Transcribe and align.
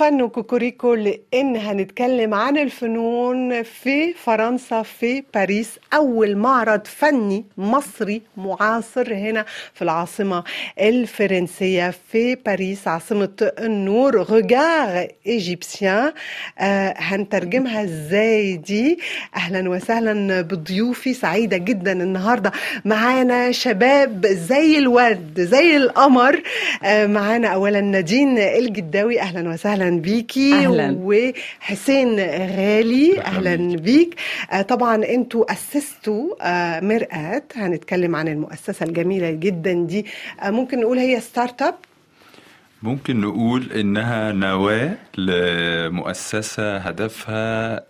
فن 0.00 0.22
وكوكوريكو 0.22 0.94
لأن 0.94 1.56
هنتكلم 1.56 2.34
عن 2.34 2.58
الفنون 2.58 3.62
في 3.62 4.12
فرنسا 4.14 4.82
في 4.82 5.24
باريس. 5.34 5.78
أول 5.94 6.36
معرض 6.36 6.80
فني 6.86 7.44
مصري 7.58 8.22
معاصر 8.36 9.14
هنا 9.14 9.44
في 9.74 9.82
العاصمة 9.82 10.44
الفرنسية 10.80 11.94
في 12.12 12.34
باريس 12.34 12.88
عاصمة 12.88 13.52
النور 13.58 14.22
غجار 14.22 15.08
ايجيبسيان 15.26 16.12
آه 16.58 16.94
هنترجمها 16.96 17.84
إزاي 17.84 18.56
دي 18.56 18.98
أهلا 19.36 19.70
وسهلا 19.70 20.40
بضيوفي 20.40 21.14
سعيدة 21.14 21.56
جدا 21.56 21.92
النهارده. 21.92 22.52
معانا 22.84 23.52
شباب 23.52 24.26
زي 24.26 24.78
الورد 24.78 25.40
زي 25.40 25.76
القمر. 25.76 26.42
آه 26.84 27.06
معانا 27.06 27.48
اولا 27.48 27.80
نادين 27.80 28.38
الجداوي. 28.38 29.20
أهلا 29.20 29.48
وسهلا 29.50 29.89
بيكي 29.90 30.54
أهلاً. 30.54 30.96
وحسين 31.00 32.20
غالي 32.20 33.20
أهلا 33.20 33.76
بيك. 33.76 34.14
آه 34.52 34.62
طبعا 34.62 35.04
أنتوا 35.04 35.52
أسستوا 35.52 36.34
آه 36.42 36.80
مرآة. 36.80 37.42
هنتكلم 37.56 38.16
عن 38.16 38.28
المؤسسة 38.28 38.86
الجميلة 38.86 39.30
جدا 39.30 39.72
دي. 39.72 40.06
آه 40.42 40.50
ممكن 40.50 40.80
نقول 40.80 40.98
هي 40.98 41.20
ستارت 41.20 41.62
أب؟ 41.62 41.74
ممكن 42.82 43.20
نقول 43.20 43.72
إنها 43.72 44.32
نواة 44.32 44.94
لمؤسسة 45.18 46.76
هدفها 46.76 47.84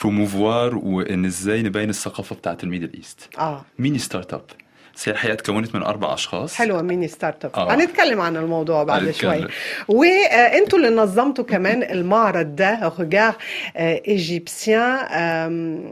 promouvoir 0.00 0.74
وإن 0.76 1.24
إزاي 1.24 1.62
نبين 1.62 1.90
الثقافة 1.90 2.36
بتاعت 2.36 2.64
ال 2.64 2.68
Middle 2.68 2.90
East. 2.96 3.28
آه. 3.38 3.64
mini 3.78 3.98
start-up؟ 3.98 4.44
بس 4.94 5.08
هي 5.08 5.12
الحقيقة 5.12 5.32
اتكونت 5.34 5.74
من 5.74 5.82
أربع 5.82 6.14
أشخاص 6.14 6.54
حلوة 6.54 6.82
mini 6.82 7.08
start-up 7.08 7.50
آه. 7.54 7.74
هنتكلم 7.74 8.20
عن 8.20 8.36
الموضوع 8.36 8.82
بعد 8.82 9.02
هنتكلم. 9.02 9.30
شوية 9.30 9.48
وانتوا 9.88 10.78
اللي 10.78 10.90
نظمتوا 10.90 11.44
كمان 11.44 11.82
المعرض 11.82 12.56
ده 12.56 12.92
regards 12.98 13.34
égyptiens 13.76 15.82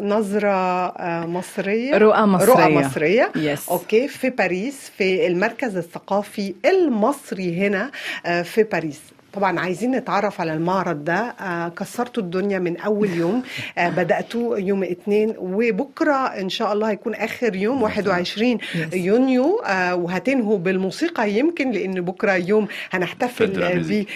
نظرة 0.00 0.86
آه، 0.88 1.26
مصرية 1.26 1.98
رؤى 1.98 2.22
مصرية. 2.22 2.54
رؤى 2.54 2.74
مصرية 2.74 3.32
Yes. 3.34 3.70
okay 3.70 4.08
في 4.08 4.30
باريس 4.30 4.90
في 4.98 5.26
المركز 5.26 5.76
الثقافي 5.76 6.54
المصري 6.64 7.66
هنا 7.66 7.90
آه، 8.26 8.42
في 8.42 8.62
باريس 8.62 9.00
طبعا 9.36 9.60
عايزين 9.60 9.90
نتعرف 9.90 10.40
على 10.40 10.54
المعرض 10.54 11.04
ده. 11.04 11.14
آه، 11.40 11.68
كسرتوا 11.68 12.22
الدنيا 12.22 12.58
من 12.58 12.76
أول 12.76 13.10
يوم. 13.10 13.42
آه، 13.78 13.88
بدأتوا 13.88 14.58
يوم 14.58 14.82
اثنين 14.84 15.34
وبكرة 15.38 16.14
إن 16.26 16.48
شاء 16.48 16.72
الله 16.72 16.90
هيكون 16.90 17.14
آخر 17.14 17.56
يوم 17.56 17.82
21 17.82 18.58
يونيو. 18.92 19.58
آه، 19.60 19.94
وهتنهوا 19.94 20.58
بالموسيقى 20.58 21.30
يمكن 21.30 21.70
لأن 21.70 22.00
بكرة 22.00 22.32
يوم 22.32 22.68
هنحتفل. 22.90 23.46
بيه 23.88 24.06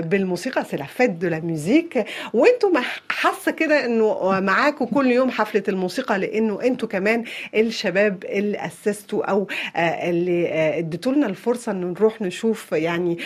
بالموسيقى. 0.00 0.64
c'est 0.64 0.76
la 0.76 0.84
fête 0.84 1.10
de 1.10 1.28
la 1.28 1.40
musique 1.40 2.04
وانتوا 2.34 2.70
حاسة 3.08 3.52
كده 3.52 3.84
إنه 3.84 4.40
معاكم 4.40 4.84
كل 4.84 5.06
يوم 5.10 5.30
حفلة 5.30 5.62
الموسيقى؟ 5.68 6.18
لأنه 6.18 6.62
أنتوا 6.62 6.88
كمان 6.88 7.24
الشباب 7.54 8.24
اللي 8.24 8.58
أسستوا 8.66 9.24
أو 9.30 9.46
اللي 9.76 10.48
اديتوا 10.78 11.12
لنا 11.12 11.26
الفرصة 11.26 11.72
ان 11.72 11.80
نروح 11.92 12.22
نشوف 12.22 12.72
يعني 12.72 13.18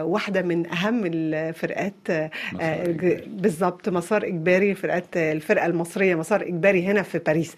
واحدة 0.00 0.42
من 0.42 0.66
أهم 0.72 0.81
الفرقات 0.88 1.94
آه،. 2.10 2.30
بالظبط 3.26 3.88
مسار 3.88 4.24
إجباري 4.24 4.74
فرقات 4.74 5.16
الفرقة 5.16 5.66
المصرية 5.66 6.14
مسار 6.14 6.42
إجباري 6.42 6.86
هنا 6.86 7.02
في 7.02 7.18
باريس. 7.18 7.54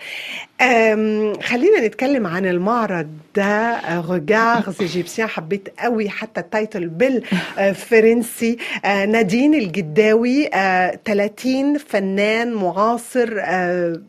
خلينا 1.43 1.87
نتكلم 1.87 2.27
عن 2.27 2.47
المعرض 2.47 3.09
ده. 3.37 3.81
regards 4.01 4.81
égyptiens 4.81 5.29
حبيت 5.29 5.69
قوي 5.79 6.09
حتى 6.09 6.41
التايتل 6.41 6.89
بالفرنسي. 6.89 8.57
آه، 8.85 9.07
نادين 9.07 9.55
الجداوي 9.55 10.55
آه، 10.55 10.99
30 11.05 11.79
فنان 11.79 12.55
معاصر 12.55 13.37
آه، 13.41 14.01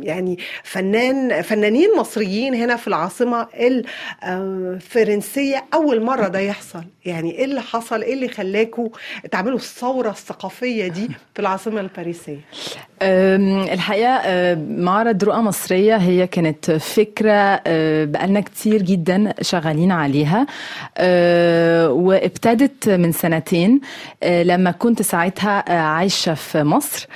يعني 0.00 0.38
فنان 0.62 1.42
فنانين 1.42 1.88
مصريين 1.98 2.54
هنا 2.54 2.76
في 2.76 2.88
العاصمة 2.88 3.46
الفرنسية 4.34 5.64
أول 5.74 6.02
مرة 6.02 6.28
ده 6.28 6.38
يحصل. 6.38 6.84
يعني 7.06 7.30
إيه 7.30 7.44
اللي 7.44 7.60
حصل؟ 7.60 8.02
إيه 8.02 8.14
اللي 8.14 8.28
خلاكوا 8.28 8.88
تعملوا 9.30 9.56
الثورة 9.58 10.10
الثقافية 10.10 10.88
دي 10.88 11.08
في 11.34 11.40
العاصمة 11.40 11.80
الباريسية 11.80 12.40
الحقيقة 13.72 14.20
معرض 14.68 15.24
رؤى 15.24 15.36
مصرية 15.38 15.96
هي 15.96 16.26
كانت 16.26 16.70
فكرة 16.70 17.56
بقالنا 18.04 18.40
كتير 18.40 18.82
جدا 18.82 19.34
شغالين 19.40 19.92
عليها. 19.92 20.46
وابتدت 21.88 22.88
من 22.88 23.12
سنتين 23.12 23.80
لما 24.24 24.70
كنت 24.70 25.02
ساعتها 25.02 25.72
عايشة 25.72 26.34
في 26.34 26.62
مصر. 26.62 27.06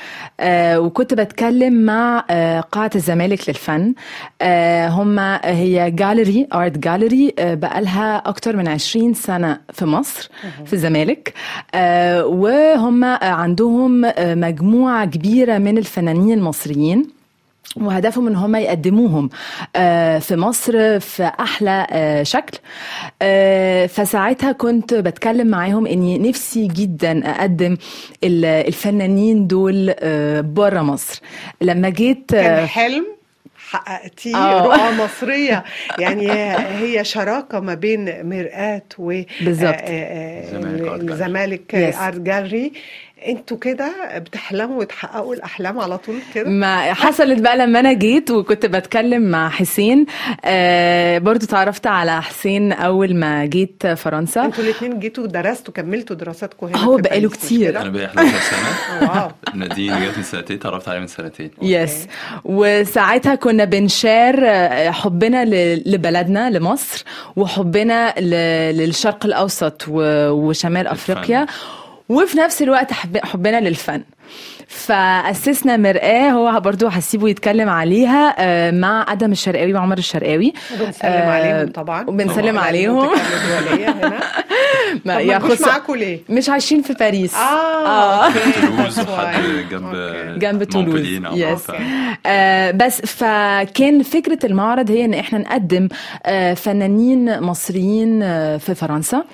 وكنت 0.77 1.15
بتكلم 1.15 1.84
مع 1.84 2.17
أه، 2.30 2.60
قاعة 2.60 2.90
الزمالك 2.94 3.48
للفن. 3.48 3.94
أه، 4.42 4.88
هم 4.88 5.18
هي 5.44 5.90
جاليري 5.90 6.48
ارت 6.54 6.78
جاليري 6.78 7.34
بقالها 7.38 8.16
أكتر 8.16 8.56
من 8.56 8.68
20 8.68 9.14
سنة 9.14 9.60
في 9.72 9.84
مصر 9.84 10.30
في 10.66 10.72
الزمالك. 10.72 11.34
أه، 11.74 12.26
وهم 12.26 13.04
عندهم 13.04 14.00
مجموعة 14.18 15.04
كبيرة 15.04 15.58
من 15.58 15.78
الفنانين 15.78 16.38
المصريين. 16.38 17.17
وهدفهم 17.76 18.26
إن 18.26 18.36
هم 18.36 18.56
يقدموهم 18.56 19.30
آه، 19.76 20.18
في 20.18 20.36
مصر 20.36 21.00
في 21.00 21.30
أحلى 21.40 21.86
آه، 21.90 22.22
شكل 22.22 22.58
آه، 23.22 23.86
فساعتها 23.86 24.52
كنت 24.52 24.94
بتكلم 24.94 25.46
معاهم 25.46 25.86
اني 25.86 26.18
نفسي 26.18 26.66
جدا 26.68 27.30
أقدم 27.30 27.76
ال- 28.24 28.44
الفنانين 28.44 29.46
دول 29.46 29.94
بره 30.42 30.80
مصر 30.82 31.20
لما 31.60 31.88
جيت 31.88 32.30
كان 32.30 32.66
حلم 32.66 33.06
حققتيه. 33.70 34.62
رؤى 34.62 35.04
مصرية 35.04 35.64
يعني 35.98 36.32
هي 36.80 37.04
شراكة 37.04 37.60
ما 37.60 37.74
بين 37.74 38.28
مرآة 38.28 38.82
و 38.98 39.20
بالظبط. 39.40 39.74
الزمالك. 41.00 41.74
ارت 41.74 42.18
جاليري 42.20 42.72
أنتوا 43.26 43.56
كده 43.56 43.92
بتحلموا 44.18 44.80
وتحققوا 44.80 45.34
الأحلام 45.34 45.80
على 45.80 45.98
طول 45.98 46.16
كده؟ 46.34 46.50
ما 46.50 46.94
حصلت 46.94 47.40
بقى 47.40 47.56
لما 47.56 47.80
أنا 47.80 47.92
جيت 47.92 48.30
وكنت 48.30 48.66
بتكلم 48.66 49.22
مع 49.22 49.48
حسين. 49.48 50.06
آه 50.44 51.18
برضو 51.18 51.46
تعرفت 51.46 51.86
على 51.86 52.22
حسين 52.22 52.72
أول 52.72 53.16
ما 53.16 53.44
جيت 53.44 53.86
فرنسا. 53.86 54.44
أنتوا 54.44 54.64
الاثنين 54.64 54.98
جيتوا 54.98 55.26
درستوا 55.26 55.74
كملتوا 55.74 56.16
دراساتكم 56.16 56.66
هنا 56.66 56.78
هو 56.78 56.96
بقاله 56.96 57.28
كتير. 57.30 57.80
أنا 57.80 57.88
بقى 57.90 58.04
11 58.06 58.28
سنة. 58.38 59.08
واو. 59.10 59.30
نادين 59.54 59.92
جت 60.04 60.16
من 60.16 60.22
سنتين 60.22 60.58
تعرفت 60.58 60.88
عليها 60.88 61.00
من 61.00 61.06
سنتين. 61.06 61.50
يس 61.62 62.06
وساعتها 62.44 63.34
كنا 63.34 63.64
بنشار 63.64 64.34
آه، 64.44 64.90
حبنا 64.90 65.44
ل- 65.44 65.82
لبلدنا 65.86 66.50
لمصر 66.50 67.04
وحبنا 67.36 68.14
للشرق 68.72 69.26
الأوسط 69.26 69.84
و- 69.88 70.30
وشمال 70.30 70.86
أفريقيا. 70.86 71.46
وفي 72.08 72.38
نفس 72.38 72.62
الوقت 72.62 72.92
حب- 72.92 73.19
حبنا 73.24 73.60
للفن. 73.60 74.02
فأسسنا 74.68 75.76
مرآة 75.76 76.30
هو 76.30 76.60
برضو 76.60 76.86
هسيبه 76.88 77.28
يتكلم 77.28 77.68
عليها 77.68 78.34
آه، 78.38 78.70
مع 78.70 79.06
أدم 79.08 79.32
الشرقاوي 79.32 79.74
وعمر 79.74 79.98
الشرقاوي 79.98 80.52
وبنسلم 80.74 81.10
آه، 81.10 81.30
عليهم 81.30 81.72
طبعا 81.72 82.02
وبنسلم. 82.08 82.58
عليهم. 82.58 82.98
هنا 83.08 84.20
ما 85.04 85.18
يخص- 85.20 85.60
معاكوا 85.62 85.96
ليه؟ 85.96 86.20
مش 86.28 86.48
عايشين 86.48 86.82
في 86.82 86.92
باريس 86.92 87.34
آه 87.34 88.30
تولوز 88.32 89.00
why. 89.16 89.36
جنب. 89.70 90.38
جنب 90.38 90.64
تولوز. 90.64 91.06
يس 91.32 91.66
آه 92.26 92.70
بس 92.70 93.00
فكان 93.00 94.03
فكرة 94.03 94.47
المعرض 94.47 94.91
هي 94.91 95.04
إن 95.04 95.14
إحنا 95.14 95.38
نقدم 95.38 95.88
آه 96.26 96.54
فنانين 96.54 97.41
مصريين 97.41 98.22
آه 98.22 98.56
في 98.56 98.74
فرنسا 98.74 99.24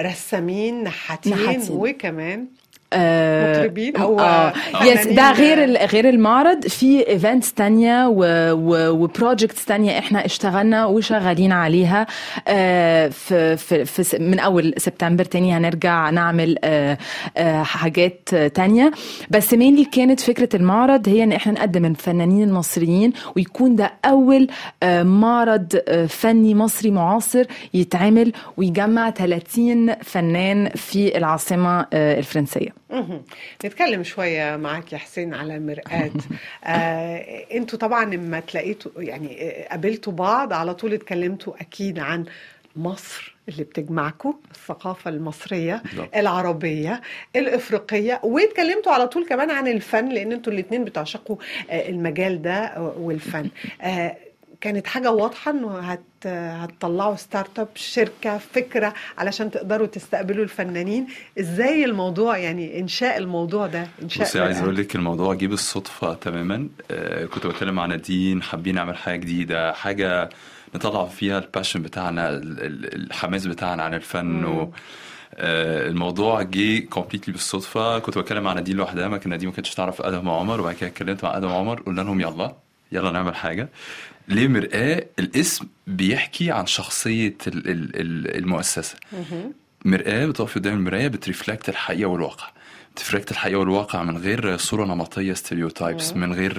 رسامين 0.00 0.84
نحاتين 0.84 1.32
نحاتين. 1.32 1.62
وكمان 1.70 2.40
آه 2.40 2.59
مطربين 2.94 3.96
أو 3.96 4.20
آه 4.20 4.50
فنانين. 4.50 4.98
yes 4.98 5.06
ده 5.06 5.32
غير 5.32 5.76
غير 5.86 6.08
المعرض. 6.08 6.66
في 6.66 7.08
events 7.08 7.52
تانية 7.54 8.06
و 8.08 8.25
projects 8.25 9.64
تانية 9.64 9.98
إحنا 9.98 10.24
اشتغلنا 10.24 10.86
وشغالين 10.86 11.52
عليها. 11.52 12.06
آه 12.48 13.08
في, 13.08 13.56
في, 13.56 13.84
في 13.84 14.18
من 14.18 14.38
أول 14.38 14.74
سبتمبر 14.76 15.24
تاني 15.24 15.52
هنرجع 15.56 16.10
نعمل 16.10 16.56
آه 16.64 16.98
آه 17.36 17.62
حاجات 17.62 18.28
تانية. 18.34 18.90
بس 19.30 19.54
مينلي 19.54 19.84
كانت 19.84 20.20
فكرة 20.20 20.48
المعرض 20.56 21.08
هي 21.08 21.24
إن 21.24 21.32
إحنا 21.32 21.52
نقدم 21.52 21.84
الفنانين 21.84 22.48
المصريين 22.48 23.12
ويكون 23.36 23.76
ده 23.76 23.92
أول 24.04 24.46
آه 24.82 25.02
معرض 25.02 25.66
آه 25.88 26.06
فني 26.06 26.54
مصري 26.54 26.90
معاصر 26.90 27.44
يتعمل 27.74 28.32
ويجمع 28.56 29.10
30 29.10 29.94
فنان 30.02 30.68
في 30.68 31.18
العاصمة 31.18 31.86
آه 31.92 32.18
الفرنسية. 32.18 32.79
مهم. 32.90 33.22
نتكلم 33.64 34.02
شوية 34.04 34.56
معاك 34.56 34.92
يا 34.92 34.98
حسين 34.98 35.34
على 35.34 35.58
مرآة 35.58 36.10
آه، 36.64 37.44
أنتوا 37.54 37.78
طبعا 37.78 38.04
لما 38.04 38.40
تلاقيتوا 38.40 38.92
يعني 39.02 39.42
آه، 39.42 39.68
قابلتوا 39.68 40.12
بعض 40.12 40.52
على 40.52 40.74
طول 40.74 40.92
اتكلمتوا 40.92 41.52
أكيد 41.60 41.98
عن 41.98 42.24
مصر 42.76 43.36
اللي 43.48 43.64
بتجمعكم 43.64 44.34
الثقافة 44.50 45.10
المصرية 45.10 45.82
بالظبط. 45.84 46.16
العربية 46.16 47.00
الإفريقية 47.36 48.20
واتكلمتوا 48.24 48.92
على 48.92 49.06
طول 49.08 49.26
كمان 49.28 49.50
عن 49.50 49.68
الفن 49.68 50.08
لأن 50.08 50.32
أنتوا 50.32 50.52
الاتنين 50.52 50.84
بتعشقوا 50.84 51.36
آه، 51.70 51.88
المجال 51.88 52.42
ده 52.42 52.74
والفن 52.98 53.48
آه، 53.82 54.16
كانت 54.60 54.86
حاجة 54.86 55.10
واضحة 55.12 55.50
إنه 55.50 55.78
هت 55.78 56.00
هتطلعوا 56.26 57.16
start 57.16 57.58
up 57.58 57.68
شركة 57.74 58.38
فكرة 58.38 58.94
علشان 59.18 59.50
تقدروا 59.50 59.86
تستقبلوا 59.86 60.44
الفنانين. 60.44 61.06
إزاي 61.40 61.84
الموضوع 61.84 62.38
يعني 62.38 62.80
إنشاء 62.80 63.16
الموضوع 63.18 63.66
ده؟ 63.66 63.88
إنشاء 64.02 64.26
بصي 64.26 64.40
عايز. 64.40 64.58
أقول 64.62 64.76
لك 64.76 64.94
الموضوع 64.96 65.34
جه 65.34 65.46
بالصدفة 65.46 66.14
تماما. 66.14 66.68
آه، 66.90 67.24
كنت 67.26 67.46
بتكلم 67.46 67.80
آه، 67.80 67.92
نادين 67.92 68.42
حابين 68.42 68.74
نعمل 68.74 68.96
حاجة 68.96 69.16
جديدة 69.20 69.72
حاجة 69.72 70.28
نطلع 70.74 71.04
فيها 71.04 71.38
ال 71.38 71.44
passion 71.44 71.82
بتاعنا 71.82 72.28
ال- 72.28 72.60
ال- 72.60 72.94
الحماس 73.06 73.46
بتاعنا 73.46 73.82
عن 73.82 73.94
الفن 73.94 74.44
و 74.44 74.72
آه، 75.34 75.88
الموضوع 75.88 76.42
جه 76.42 76.78
completely 76.80 77.32
بالصدفة. 77.32 77.98
كنت 77.98 78.18
بتكلم 78.18 78.48
أنا 78.48 78.54
ونادين 78.54 78.76
لوحدها 78.76 79.08
ما 79.08 79.16
كان 79.18 79.30
نادين 79.30 79.48
ما 79.48 79.54
كانتش 79.54 79.74
تعرف 79.74 80.02
آدم 80.02 80.28
وعمر 80.28 80.60
وبعد 80.60 80.74
كده 80.74 80.90
اتكلمت 80.90 81.24
مع 81.24 81.36
آدم 81.36 81.50
وعمر 81.50 81.80
قلنا 81.80 82.00
لهم 82.02 82.20
يلا 82.20 82.54
يلا 82.92 83.10
نعمل 83.10 83.34
حاجة. 83.34 83.68
ليه 84.30 84.48
مرآة 84.48 85.06
الاسم 85.18 85.66
بيحكي 85.86 86.50
عن 86.50 86.66
شخصية 86.66 87.36
ال- 87.46 87.70
ال- 87.70 88.00
ال- 88.00 88.36
المؤسسة. 88.36 88.96
مرآة 89.84 90.26
بتقف 90.26 90.54
قدام 90.54 90.74
المراية 90.74 91.08
بت 91.08 91.21
reflect 91.21 91.68
الحقيقة 91.68 92.08
والواقع. 92.08 92.50
بت 92.94 93.02
reflect 93.02 93.30
الحقيقة 93.30 93.58
والواقع 93.58 94.02
من 94.02 94.16
غير 94.18 94.56
صورة 94.56 94.84
نمطية 94.84 95.32
stereotypes 95.32 96.12
من 96.12 96.32
غير 96.32 96.54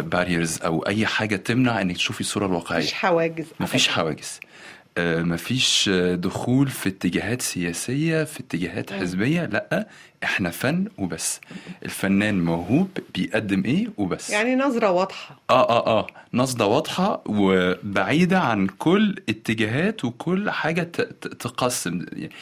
باريرز 0.00 0.58
أو 0.62 0.86
أي 0.86 1.06
حاجة 1.06 1.36
تمنع 1.36 1.80
إنك 1.80 1.96
تشوفي 1.96 2.20
الصورة 2.20 2.46
الواقعية. 2.46 2.78
مفيش 2.80 2.92
حواجز. 2.94 3.46
مفيش. 3.60 3.88
حواجز. 3.88 4.40
آه، 4.44 4.51
مفيش 4.98 5.88
دخول 6.14 6.68
في 6.68 6.88
اتجاهات 6.88 7.42
سياسية 7.42 8.24
في 8.24 8.40
اتجاهات 8.40 8.92
حزبية 8.92 9.44
لا 9.46 9.88
إحنا 10.24 10.50
فن 10.50 10.88
وبس 10.98 11.40
الفنان 11.84 12.44
موهوب 12.44 12.88
بيقدم 13.14 13.64
إيه 13.64 13.88
وبس 13.96 14.30
يعني 14.30 14.56
نظرة 14.56 14.90
واضحة 14.90 15.40
آه 15.50 15.68
آه 15.68 15.86
آه 16.00 16.06
نصدة 16.34 16.66
واضحة 16.66 17.22
وبعيدة 17.26 18.40
عن 18.40 18.66
كل 18.66 19.16
اتجاهات 19.28 20.04
وكل 20.04 20.50
حاجة 20.50 20.82
تقسم 20.82 22.06
يعني 22.12 22.32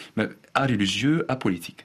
ابوليتيك 1.30 1.84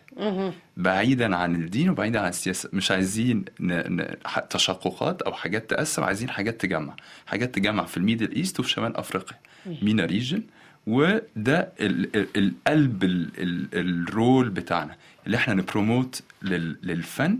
بعيدا 0.78 1.36
عن 1.36 1.56
الدين 1.56 1.90
وبعيدا 1.90 2.20
عن 2.20 2.30
السياسة 2.30 2.70
مش 2.74 2.92
عايزين 2.92 3.46
ن... 3.60 3.74
ن... 4.02 4.16
ح- 4.26 4.40
تشققات 4.40 5.22
أو 5.22 5.34
حاجات 5.34 5.70
تقسم 5.70 6.04
عايزين 6.04 6.30
حاجات 6.30 6.62
تجمع 6.62 6.96
حاجات 7.28 7.56
تجمع 7.56 7.86
في 7.86 7.98
ال 7.98 8.03
Middle 8.03 8.36
East 8.36 8.60
وفي 8.60 8.70
شمال 8.70 8.98
افريقيا 8.98 9.38
MENA 9.81 10.06
region 10.06 10.44
وده 10.88 11.72
ال... 11.80 12.16
ال... 12.16 12.28
القلب 12.38 13.04
ال... 13.04 13.30
ال... 13.38 13.68
ال 13.74 13.89
role 13.89 14.50
بتاعنا 14.50 14.96
اللي 15.26 15.38
إحنا 15.38 15.54
ن 15.54 15.62
promote 15.62 16.22
لل... 16.42 16.78
للفن 16.84 17.38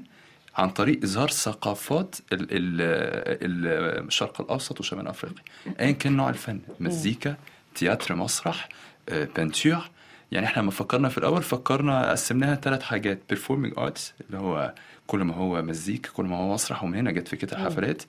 عن 0.56 0.69
طريق 0.69 1.04
إظهار 1.04 1.30
ثقافات 1.30 2.16
ال... 2.33 2.42
ال... 2.42 2.48
ال... 2.51 4.06
الشرق 4.07 4.42
الأوسط 4.42 4.80
وشمال 4.80 5.07
أفريقيا. 5.07 5.44
ايا 5.80 5.92
كان 5.92 6.18
نوع 6.18 6.30
الفن 6.30 6.60
مزيكا 6.80 7.36
théâtre 7.75 8.15
مسرح 8.16 8.69
آه، 9.10 9.27
بنتور 9.38 9.89
يعني 10.31 10.45
إحنا 10.45 10.62
لما 10.62 10.72
فكرنا 10.72 11.10
في 11.10 11.18
الأول 11.18 11.44
فكرنا 11.44 12.12
قسمناها 12.12 12.56
ثلاث 12.56 12.81
حاجات. 12.81 13.19
performing 13.29 13.73
arts 13.77 14.13
اللي 14.27 14.38
هو 14.38 14.74
كل 15.07 15.19
ما 15.19 15.33
هو 15.33 15.62
مزيكا 15.62 16.10
كل 16.10 16.25
ما 16.25 16.38
هو 16.38 16.54
مسرح 16.54 16.83
ومن 16.83 16.98
هنا 16.98 17.12
جت 17.12 17.27
فكرة 17.27 17.54
الحفلات. 17.54 18.04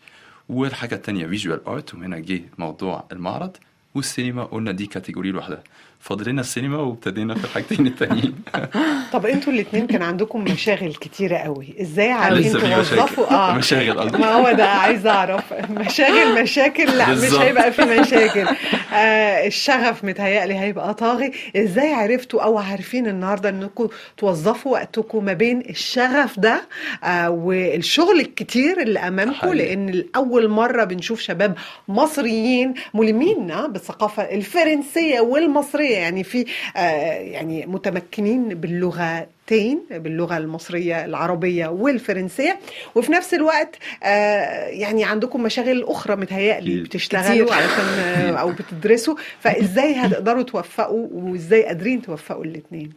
والحاجة 0.48 0.94
الثانية 0.94 1.26
visual 1.26 1.64
art 1.66 1.94
ومن 1.94 2.04
هنا 2.04 2.18
جه 2.18 2.42
موضوع 2.58 3.04
المعرض. 3.12 3.56
والسينما 3.96 4.44
قلنا 4.44 4.72
دي 4.72 4.86
category 4.86 5.30
لوحدها 5.30 5.62
فاضل 6.00 6.30
لنا 6.30 6.40
السينما 6.40 6.78
وابتدينا 6.78 7.34
في 7.34 7.44
الحاجتين 7.44 7.86
التانيين. 7.86 8.34
طب 9.12 9.26
أنتوا 9.26 9.52
الاتنين 9.52 9.86
كان 9.86 10.02
عندكم 10.02 10.44
مشاغل 10.44 10.94
كتيرة 10.94 11.36
قوي. 11.36 11.74
إزاي 11.80 12.10
عارفين 12.12 12.52
توظفوا؟ 12.52 13.30
آه. 13.30 13.54
مشاغل 13.54 14.00
قصدي. 14.00 14.18
ما 14.18 14.32
هو 14.32 14.52
ده 14.52 14.64
عايز 14.68 15.06
أعرف. 15.06 15.52
مشاغل 15.70 16.42
مشاكل؟ 16.42 16.98
لا 16.98 17.14
مش. 17.14 17.32
هيبقى 17.34 17.72
في 17.72 17.82
مشاكل. 17.82 18.46
آه 18.94 19.46
الشغف 19.46 20.04
متهيألي 20.04 20.54
هيبقى 20.58 20.94
طاغي. 20.94 21.32
إزاي 21.56 21.92
عرفتوا 21.92 22.42
أو 22.42 22.58
عارفين 22.58 23.06
النهارده 23.06 23.48
إنكم 23.48 23.88
توظفوا 24.16 24.72
وقتكم 24.72 25.24
ما 25.24 25.32
بين 25.32 25.60
الشغف 25.60 26.40
ده 26.40 26.62
آه 27.04 27.30
والشغل 27.30 28.20
الكتير 28.20 28.82
اللي 28.82 28.98
أمامكم. 28.98 29.52
لأن 29.52 29.88
الأول 29.88 30.48
مرة 30.48 30.84
بنشوف 30.84 31.20
شباب 31.20 31.54
مصريين 31.88 32.74
ملمين 32.94 33.50
آه، 33.50 33.66
بالثقافة 33.66 34.22
الفرنسية 34.22 35.20
والمصرية. 35.20 35.85
يعني 35.92 36.24
في 36.24 36.44
آه 36.76 36.80
يعني 37.20 37.66
متمكنين 37.66 38.48
باللغتين 38.48 39.80
باللغة 39.90 40.36
المصرية 40.36 41.04
العربية 41.04 41.66
والفرنسية. 41.66 42.58
وفي 42.94 43.12
نفس 43.12 43.34
الوقت 43.34 43.76
آه 44.02 44.66
يعني 44.66 45.04
عندكم 45.04 45.42
مشاغل 45.42 45.84
أخرى 45.84 46.16
متهيألي. 46.16 46.80
بتشتغلوا. 46.82 47.54
علشان 47.54 47.84
آه، 47.98 48.30
أو 48.36 48.50
بتدرسوا. 48.52 49.14
فإزاي 49.40 49.94
هتقدروا 49.94 50.42
توفقوا 50.42 51.08
وإزاي 51.12 51.64
قادرين 51.64 52.02
توفقوا 52.02 52.44
الاثنين 52.44 52.92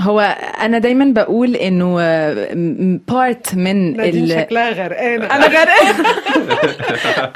هو 0.00 0.20
أنا 0.60 0.78
دايما 0.78 1.04
بقول 1.04 1.56
إنه 1.56 1.96
part 3.08 3.54
من 3.54 4.00
ال... 4.00 4.28
شكلها 4.28 4.70
غرقانة. 4.70 5.26
أنا 5.26 5.46
غرقانة. 5.46 6.08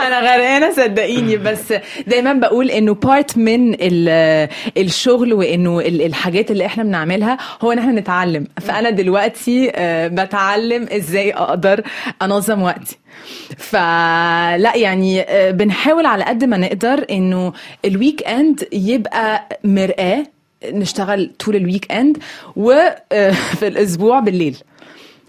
أنا 0.07 0.21
غرقانة 0.21 0.73
صدقيني 0.73 1.37
بس 1.37 1.75
دايما 2.07 2.33
بقول 2.33 2.71
إنه 2.71 2.95
part 2.94 3.38
من 3.39 3.75
ال- 3.75 4.49
الشغل 4.79 5.33
وإنه 5.35 5.81
ال- 5.81 6.03
الحاجات 6.03 6.51
اللي 6.51 6.67
إحنا 6.67 6.83
بنعملها 6.85 7.39
هو 7.63 7.73
إن 7.73 7.79
إحنا 7.79 7.93
نتعلم. 7.93 8.47
فأنا 8.61 8.91
دلوقتي 8.91 9.73
آه، 9.75 10.09
بتعلم 10.09 10.87
إزاي 10.93 11.33
أقدر 11.33 11.81
أنظم 12.23 12.63
وقتي. 12.63 12.99
فلا 13.57 14.73
يعني 14.77 15.21
آه، 15.21 15.51
بنحاول 15.51 16.07
على 16.07 16.25
قد 16.25 16.45
ما 16.45 16.57
نقدر 16.57 17.05
إنه 17.11 17.53
ال 17.85 18.29
weekend 18.29 18.69
يبقى 18.73 19.49
مرآة 19.65 20.23
نشتغل 20.64 21.31
طول 21.38 21.56
ال 21.56 21.93
weekend 21.93 22.19
وفي 22.56 23.62
الأسبوع 23.62 24.20
بالليل. 24.20 24.56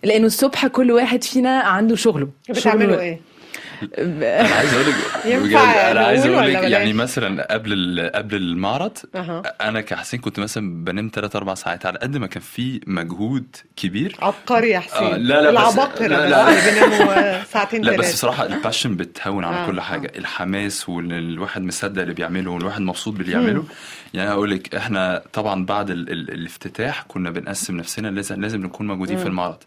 لأنه 0.03 0.25
الصبح 0.25 0.67
كل 0.67 0.91
واحد 0.91 1.23
فينا 1.23 1.59
عنده 1.59 1.95
شغله. 1.95 2.27
بتعملوا 2.49 2.91
شغله- 2.91 2.99
إيه؟ 2.99 3.19
أنا 3.97 4.55
عايز 4.55 4.73
أقول 4.73 4.85
لك 4.87 4.95
ينفع 5.25 5.91
أنا 5.91 5.99
عايز 5.99 6.25
أقول 6.25 6.53
لك؟ 6.53 6.63
يعني 6.63 6.93
مثلا 6.93 7.53
قبل 7.53 8.09
قبل 8.15 8.35
المعرض. 8.35 8.97
أنا 9.61 9.81
كحسين 9.81 10.19
كنت 10.19 10.39
مثلا 10.39 10.83
بنام 10.83 11.11
3 11.13 11.37
4 11.37 11.55
ساعات 11.55 11.85
على 11.85 11.99
قد 11.99 12.17
ما 12.17 12.27
كان 12.27 12.41
في 12.41 12.81
مجهود 12.87 13.55
كبير. 13.75 14.15
عبقري 14.21 14.69
يا 14.69 14.79
حسين. 14.79 15.07
آه، 15.07 15.17
لا، 15.17 15.41
لا، 15.41 15.51
بس- 15.51 15.57
العباقرة 15.77 16.07
لا، 16.07 16.29
لا. 16.29 16.49
اللي 16.49 16.71
بيناموا 16.87 17.43
ساعتين 17.53 17.81
لا 17.81 17.97
بس 17.97 18.13
بصراحة 18.13 18.45
ال 18.45 18.51
passion 18.51 18.95
بتهون 18.95 19.43
على 19.43 19.55
آه، 19.57 19.65
كل 19.67 19.79
آه. 19.79 19.83
حاجة. 19.83 20.11
الحماس 20.15 20.89
والواحد 20.89 21.61
مصدق 21.61 22.01
اللي 22.01 22.13
بيعمله 22.13 22.51
والواحد 22.51 22.81
مبسوط 22.81 23.13
باللي 23.13 23.31
يعمله. 23.31 23.63
يعني 24.13 24.31
أقول 24.31 24.51
لك 24.51 24.75
إحنا 24.75 25.21
طبعا 25.33 25.65
بعد 25.65 25.89
ال 25.89 26.11
ال 26.11 26.31
الافتتاح 26.31 27.05
كنا 27.07 27.29
بنقسم 27.29 27.77
نفسنا 27.77 28.07
لازم 28.07 28.41
لازم 28.41 28.61
نكون 28.65 28.87
موجودين 28.87 29.17
في 29.17 29.25
المعرض. 29.25 29.57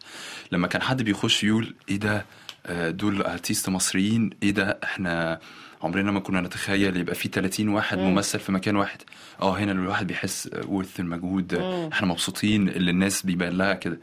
لما 0.53 0.67
كان 0.69 0.83
حد 0.83 1.03
بيخش 1.03 1.45
يقول 1.45 1.75
إيه 1.89 1.97
ده؟ 2.01 2.25
دول 2.71 3.23
artistes 3.23 3.69
مصريين. 3.69 4.31
إيه 4.43 4.51
ده؟ 4.51 4.79
إحنا 4.85 5.39
عمرنا 5.83 6.11
ما 6.13 6.21
كنا 6.21 6.41
نتخيل 6.41 6.97
يبقى 6.97 7.15
في 7.15 7.29
30 7.29 7.69
واحد 7.69 7.99
ممثل 7.99 8.39
في 8.39 8.53
مكان 8.53 8.77
واحد. 8.77 8.99
آه 9.41 9.59
هنا 9.59 9.73
الواحد 9.73 10.07
بيحس 10.07 10.51
worth 10.67 11.01
المجهود. 11.01 11.55
آه، 11.55 11.89
إحنا 11.93 12.07
مبسوطين 12.07 12.69
اللي 12.69 12.91
الناس 12.91 13.23
بيبان 13.27 13.59
لها 13.59 13.75
كده. 13.75 13.99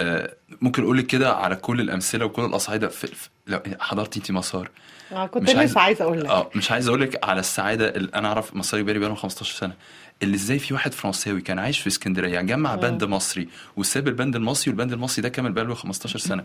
آه، 0.00 0.34
ممكن 0.60 0.82
أقول 0.82 0.98
لك 0.98 1.06
كده 1.06 1.32
على 1.32 1.56
كل 1.56 1.80
الأمثلة 1.80 2.24
وكل 2.24 2.44
الأصعدة. 2.44 2.88
في 2.88 3.06
في- 3.06 3.28
لو 3.46 3.60
حضرتي 3.80 4.18
انت 4.18 4.30
مسار. 4.30 4.70
آه، 5.12 5.26
كنت 5.26 5.42
مش 5.50 5.54
عايز- 5.56 5.70
لسه 5.70 5.80
عايزة 5.80 6.04
أقول 6.04 6.20
لك. 6.20 6.26
آه 6.26 6.50
مش 6.54 6.70
عايز 6.70 6.88
أقول 6.88 7.00
لك 7.00 7.24
على 7.28 7.40
السعادة 7.40 7.88
اللي 7.88 8.10
أنا 8.14 8.28
أعرف 8.28 8.56
مسار 8.56 8.82
بالي 8.82 8.98
بقالهم 8.98 9.16
15 9.16 9.54
سنة. 9.54 9.74
اللي 10.22 10.34
إزاي 10.34 10.58
في 10.58 10.74
واحد 10.74 10.92
فرنساوي 10.94 11.40
كان 11.40 11.58
عايش 11.58 11.78
في 11.80 11.86
اسكندرية 11.86 12.40
جمع 12.40 12.74
بند 12.74 13.04
مصري 13.04 13.48
وساب 13.76 14.08
البند 14.08 14.36
المصري 14.36 14.70
والبند 14.70 14.92
المصري 14.92 15.22
ده 15.22 15.28
كمل 15.28 15.52
بقاله 15.52 15.74
15 15.74 16.18
سنة. 16.18 16.44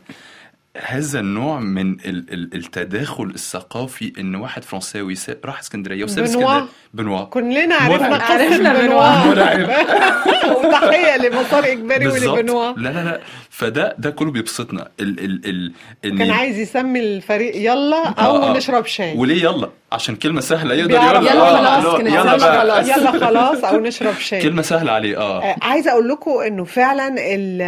هذا 0.83 1.19
النوع 1.19 1.59
من 1.59 1.91
ال- 1.91 2.33
ال- 2.33 2.49
التداخل 2.55 3.23
الثقافي 3.23 4.13
إن 4.19 4.35
واحد 4.35 4.63
فرنساوي 4.63 5.15
سا- 5.15 5.35
راح 5.45 5.59
اسكندرية 5.59 6.03
وساب 6.03 6.25
بنوا. 6.25 6.29
اسكندرية. 6.51 6.67
بنوا. 6.93 7.23
كلنا 7.23 7.75
عرفنا 7.75 8.15
عرفنا 8.23 8.73
بنوا. 8.81 9.25
وتحية 10.55 11.17
لمسار 11.27 11.75
بالظبط 11.75 12.27
ولبنوا. 12.37 12.71
لا 12.71 12.89
لا 12.89 13.03
لا. 13.03 13.19
فده 13.49 13.95
ده 13.99 14.09
كله 14.09 14.31
بيبسطنا. 14.31 14.87
ال 14.99 15.19
ال 15.19 15.41
ال 15.45 15.71
إن- 16.05 16.17
كان 16.19 16.31
عايز 16.31 16.57
يسمي 16.59 16.99
الفريق 16.99 17.55
يلا 17.55 18.07
آه، 18.07 18.25
أو 18.25 18.35
آه. 18.43 18.57
نشرب 18.57 18.85
شاي. 18.85 19.17
وليه 19.17 19.43
يلا؟ 19.43 19.69
عشان 19.91 20.15
كلمة 20.15 20.41
سهلة. 20.41 20.75
يقدر 20.75 20.91
يقول 20.93 21.27
يلا 21.27 21.77
آه، 21.77 21.81
خلاص، 21.81 21.93
آه، 21.95 21.99
يلا 22.01 22.37
خلاص. 22.59 22.87
يلا 22.97 23.11
خلاص 23.25 23.63
أو 23.63 23.79
نشرب 23.79 24.13
شاي. 24.19 24.41
كلمة 24.41 24.61
سهلة 24.61 24.91
عليه 24.91 25.17
آه. 25.17 25.43
آه، 25.43 25.55
عايزه 25.61 25.91
أقول 25.91 26.09
لكم 26.09 26.31
إنه 26.47 26.63
فعلا 26.63 27.07
ال- 27.07 27.61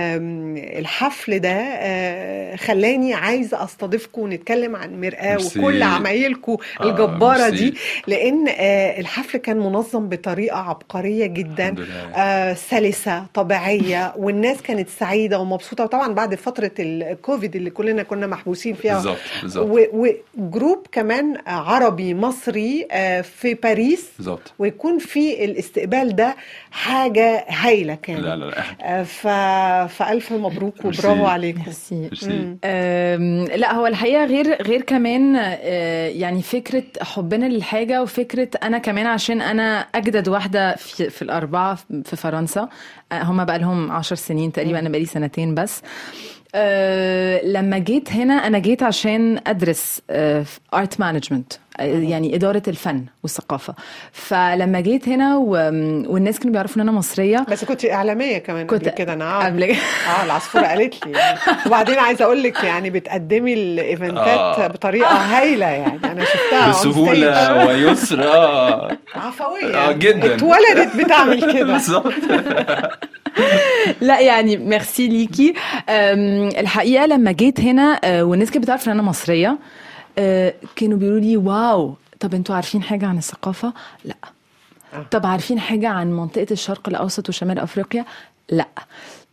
الحفل 0.80 1.40
ده 1.40 1.50
آه، 1.52 2.56
خلاني 2.56 2.97
تاني 2.98 3.14
عايزة 3.14 3.64
أستضيفكم 3.64 4.22
ونتكلم 4.22 4.76
عن 4.76 5.02
مرآة. 5.02 5.38
وكل 5.58 5.84
عمايلكم 5.84 6.58
آه، 6.82 6.84
الجبارة. 6.90 7.50
دي 7.50 7.74
لأن 8.08 8.48
آه، 8.48 9.00
الحفل 9.00 9.38
كان 9.38 9.58
منظم 9.58 10.10
بطريقة 10.10 10.58
عبقرية 10.58 11.26
جدا 11.26 11.64
الحمد 11.70 11.80
لله. 11.80 12.12
آه، 12.16 12.54
سلسة 12.54 13.26
طبيعية 13.34 14.14
والناس 14.18 14.62
كانت 14.62 14.90
سعيدة 14.90 15.40
ومبسوطة 15.40 15.84
وطبعا 15.84 16.14
بعد 16.14 16.36
فترة 16.36 16.72
الكوفيد 16.80 17.56
اللي 17.56 17.70
كلنا 17.70 18.04
كنا 18.04 18.28
محبوسين 18.28 18.74
فيها 18.76 18.94
بالظبط 18.94 19.18
بالظبط 19.42 19.90
و 20.38 20.45
groupe 20.45 20.88
كمان 20.92 21.38
عربي 21.48 22.14
مصري 22.14 22.88
آه، 22.92 23.22
في 23.22 23.54
باريس 23.54 24.08
بالظبط 24.18 24.54
ويكون 24.60 25.00
في 25.00 25.46
الاستقبال 25.46 26.16
ده 26.16 26.36
حاجة 26.72 27.46
هايلة 27.50 27.96
كان 27.96 28.18
لا 28.18 28.36
لا 28.36 28.46
لا 28.46 28.64
آه، 28.82 29.04
ف... 29.04 29.28
فألف 29.94 30.32
مبروك. 30.34 30.86
وبرافو 30.86 31.26
عليكم 31.26 31.62
merci 31.62 31.96
merci. 31.96 32.56
لا 33.56 33.74
هو 33.76 33.88
الحقيقة 33.88 34.26
غير 34.26 34.62
غير 34.64 34.82
كمان 34.82 35.36
آه، 35.36 36.08
يعني 36.08 36.42
فكرة 36.42 36.84
حبنا 37.02 37.46
للحاجة 37.46 38.02
وفكرة 38.02 38.50
أنا 38.64 38.78
كمان 38.78 39.06
عشان 39.06 39.42
أنا 39.42 39.80
أجدد 39.96 40.28
واحدة 40.28 40.76
في, 40.76 41.10
في 41.10 41.22
الأربعة 41.22 41.76
في 42.04 42.16
فرنسا 42.16 42.70
آه، 43.12 43.24
هم 43.24 43.46
بقى 43.46 43.60
لهم 43.60 43.92
10 43.92 44.16
سنين 44.16 44.52
تقريبا 44.52 44.80
أنا 44.80 44.90
بقالي 44.90 45.06
سنتين 45.06 45.56
بس. 45.56 45.82
أه 46.56 47.46
لما 47.46 47.78
جيت 47.78 48.12
هنا 48.12 48.34
أنا 48.34 48.60
جيت 48.60 48.84
عشان 48.84 49.40
أدرس 49.48 50.02
art 50.74 51.00
management 51.00 51.54
يعني 51.80 52.36
إدارة 52.36 52.62
الفن 52.68 53.04
والثقافة. 53.24 53.74
فلما 54.12 54.80
جيت 54.80 55.10
هنا 55.10 55.38
و- 55.38 55.52
والناس 56.14 56.40
كانوا 56.40 56.52
بيعرفوا 56.54 56.76
إن 56.76 56.82
أنا 56.82 56.92
مصرية. 56.98 57.46
بس 57.52 57.66
كنت 57.66 57.86
إعلامية 57.86 58.38
كمان 58.38 58.68
كنت 58.68 58.88
قبل 58.88 58.98
كده 58.98 59.14
أنا 59.14 59.26
عارفة. 59.26 59.48
قبل 59.48 59.64
آه 59.64 60.24
العصفورة 60.26 60.62
قالت 60.66 61.06
لي. 61.08 61.12
يعني. 61.12 61.40
وبعدين 61.66 62.00
عايزة 62.00 62.26
أقول 62.26 62.44
لك 62.44 62.64
يعني 62.64 62.90
بتقدمي 62.90 63.54
ال 63.54 63.64
events 63.64 64.29
ات 64.29 64.40
آه. 64.40 64.68
بطريقة 64.68 65.16
هايلة 65.16 65.66
يعني. 65.66 66.00
أنا 66.04 66.24
شفتها. 66.26 66.70
بسهولة 66.70 67.66
ويسر 67.68 68.24
آه. 68.24 68.98
عفوية. 69.16 69.76
آه، 69.78 69.92
جداً. 69.92 70.36
اتولدت 70.36 70.96
بتعمل 70.98 71.54
كده. 71.54 71.64
بالظبط. 71.74 72.14
لا 74.02 74.20
يعني 74.20 74.58
ميرسي 74.58 75.08
ليكي. 75.08 75.54
الحقيقة 76.60 77.06
لما 77.06 77.32
جيت 77.32 77.60
هنا 77.62 78.00
أه، 78.04 78.24
والناس 78.24 78.52
كانت 78.52 78.64
بتعرف 78.64 78.88
إن 78.88 78.92
أنا 78.94 79.02
مصرية. 79.02 79.58
كانوا 80.76 80.98
بيقولوا 80.98 81.20
لي 81.20 81.38
wow 81.38 81.94
طب 82.20 82.34
أنتوا 82.34 82.56
عارفين 82.56 82.84
حاجة 82.84 83.06
عن 83.08 83.18
الثقافة؟ 83.18 83.74
لا. 84.06 84.16
آه. 84.94 85.06
طب 85.12 85.26
عارفين 85.26 85.60
حاجة 85.60 85.88
عن 85.90 86.12
منطقة 86.14 86.48
الشرق 86.52 86.90
الأوسط 86.90 87.30
وشمال 87.30 87.60
أفريقيا؟ 87.60 88.06
لا. 88.50 88.68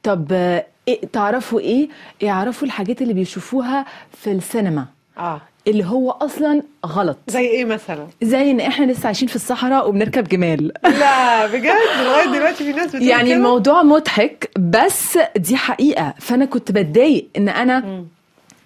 طب 0.03 0.27
أه، 0.33 0.67
إيه 0.89 1.01
تعرفوا 1.13 1.61
إيه؟ 1.61 1.89
يعرفوا 2.23 2.67
الحاجات 2.67 3.03
اللي 3.03 3.15
بيشوفوها 3.15 3.85
في 4.13 4.33
السينما. 4.33 4.87
آه. 5.19 5.41
اللي 5.67 5.85
هو 5.85 6.11
أصلا 6.11 6.63
غلط. 6.87 7.19
زي 7.29 7.41
إيه 7.47 7.65
مثلا؟ 7.65 8.07
زي 8.23 8.51
إن 8.51 8.61
إحنا 8.61 8.93
لسه 8.93 9.07
عايشين 9.07 9.29
في 9.29 9.37
الصحراء 9.37 9.89
وبنركب 9.89 10.29
جمال. 10.29 10.73
لا 10.85 11.47
بجد؟ 11.47 11.73
لغاية 12.05 12.27
دلوقتي 12.33 12.65
في 12.65 12.73
ناس 12.73 12.89
بتقول 12.89 13.03
يعني 13.03 13.29
كده؟ 13.29 13.37
الموضوع 13.37 13.83
مضحك 13.83 14.51
بس 14.59 15.19
دي 15.37 15.57
حقيقة. 15.57 16.15
فأنا 16.21 16.45
كنت 16.45 16.73
بتضايق 16.73 17.29
إن 17.37 17.49
أنا 17.49 18.05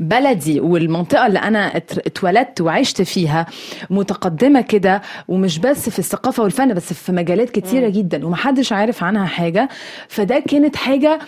بلدي 0.01 0.61
والمنطقة 0.61 1.27
اللي 1.27 1.39
أنا 1.39 1.77
ات- 1.77 2.07
اتولدت 2.07 2.61
وعشت 2.61 3.03
فيها 3.03 3.47
متقدمة 3.91 4.61
كده 4.61 5.03
ومش 5.29 5.59
بس 5.59 5.89
في 5.89 5.99
الثقافة 5.99 6.43
والفن 6.43 6.75
بس 6.75 6.93
في 6.93 7.13
مجالات 7.13 7.51
كتيرة 7.51 7.89
جدا 7.89 8.27
ومحدش 8.27 8.73
عارف 8.73 9.05
عنها 9.05 9.27
حاجة. 9.27 9.69
فده 10.09 10.39
كانت 10.39 10.77
حاجة 10.77 11.19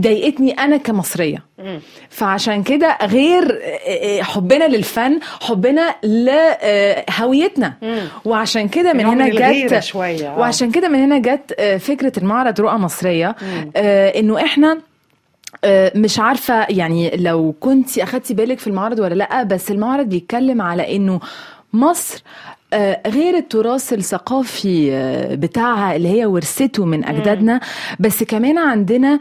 ضايقتني 0.00 0.52
أنا 0.52 0.76
كمصرية. 0.76 1.38
فعشان 2.10 2.62
كده 2.62 2.98
غير 3.02 3.60
حبنا 4.22 4.64
للفن 4.68 5.18
حبنا 5.40 5.94
لهويتنا 6.02 7.72
وعشان 8.24 8.68
كده 8.68 8.92
من 8.92 9.06
هنا 9.06 9.28
جت 9.28 9.82
شوية، 9.82 10.28
آه. 10.34 10.38
وعشان 10.38 10.70
كده 10.70 10.88
من 10.88 10.98
هنا 10.98 11.18
جت 11.18 11.54
آه، 11.58 11.76
فكرة 11.76 12.12
المعرض 12.18 12.60
رؤى 12.60 12.74
مصرية. 12.78 13.36
آه، 13.76 14.08
إنه 14.20 14.44
إحنا 14.44 14.72
آه، 14.72 14.78
مش 15.94 16.18
عارفة 16.18 16.66
يعني 16.70 17.16
لو 17.16 17.54
كنت 17.60 17.98
أخدتي 17.98 18.34
بالك 18.34 18.58
في 18.58 18.66
المعرض 18.66 18.98
ولا 18.98 19.14
لأ 19.14 19.42
بس 19.42 19.70
المعرض 19.70 20.06
بيتكلم 20.06 20.62
على 20.62 20.96
إنه 20.96 21.20
مصر 21.72 22.22
آه، 22.72 23.00
غير 23.06 23.36
التراث 23.36 23.92
الثقافي 23.92 24.92
آه، 24.92 25.34
بتاعها 25.34 25.96
اللي 25.96 26.08
هي 26.08 26.26
ورثته 26.26 26.84
من 26.84 27.04
أجدادنا 27.04 27.60
بس 28.00 28.22
كمان 28.22 28.58
عندنا 28.58 29.18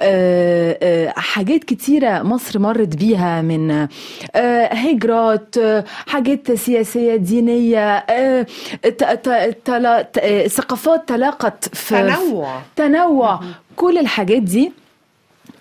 آه، 0.00 0.78
آه، 0.82 1.12
حاجات 1.16 1.64
كتيرة 1.64 2.22
مصر 2.22 2.58
مرت 2.58 2.96
بيها 2.96 3.42
من 3.42 3.70
آه، 3.70 4.66
هجرات 4.66 5.58
آه، 5.58 5.84
حاجات 6.06 6.50
آه، 8.10 8.46
ت- 8.88 10.18
آه، 10.18 10.46
ثقافات 10.46 11.08
تلاقت 11.08 11.68
في 11.76 11.94
تنوع. 12.02 12.60
تنوع. 12.76 13.40
كل 13.76 13.98
الحاجات 13.98 14.42
دي 14.42 14.72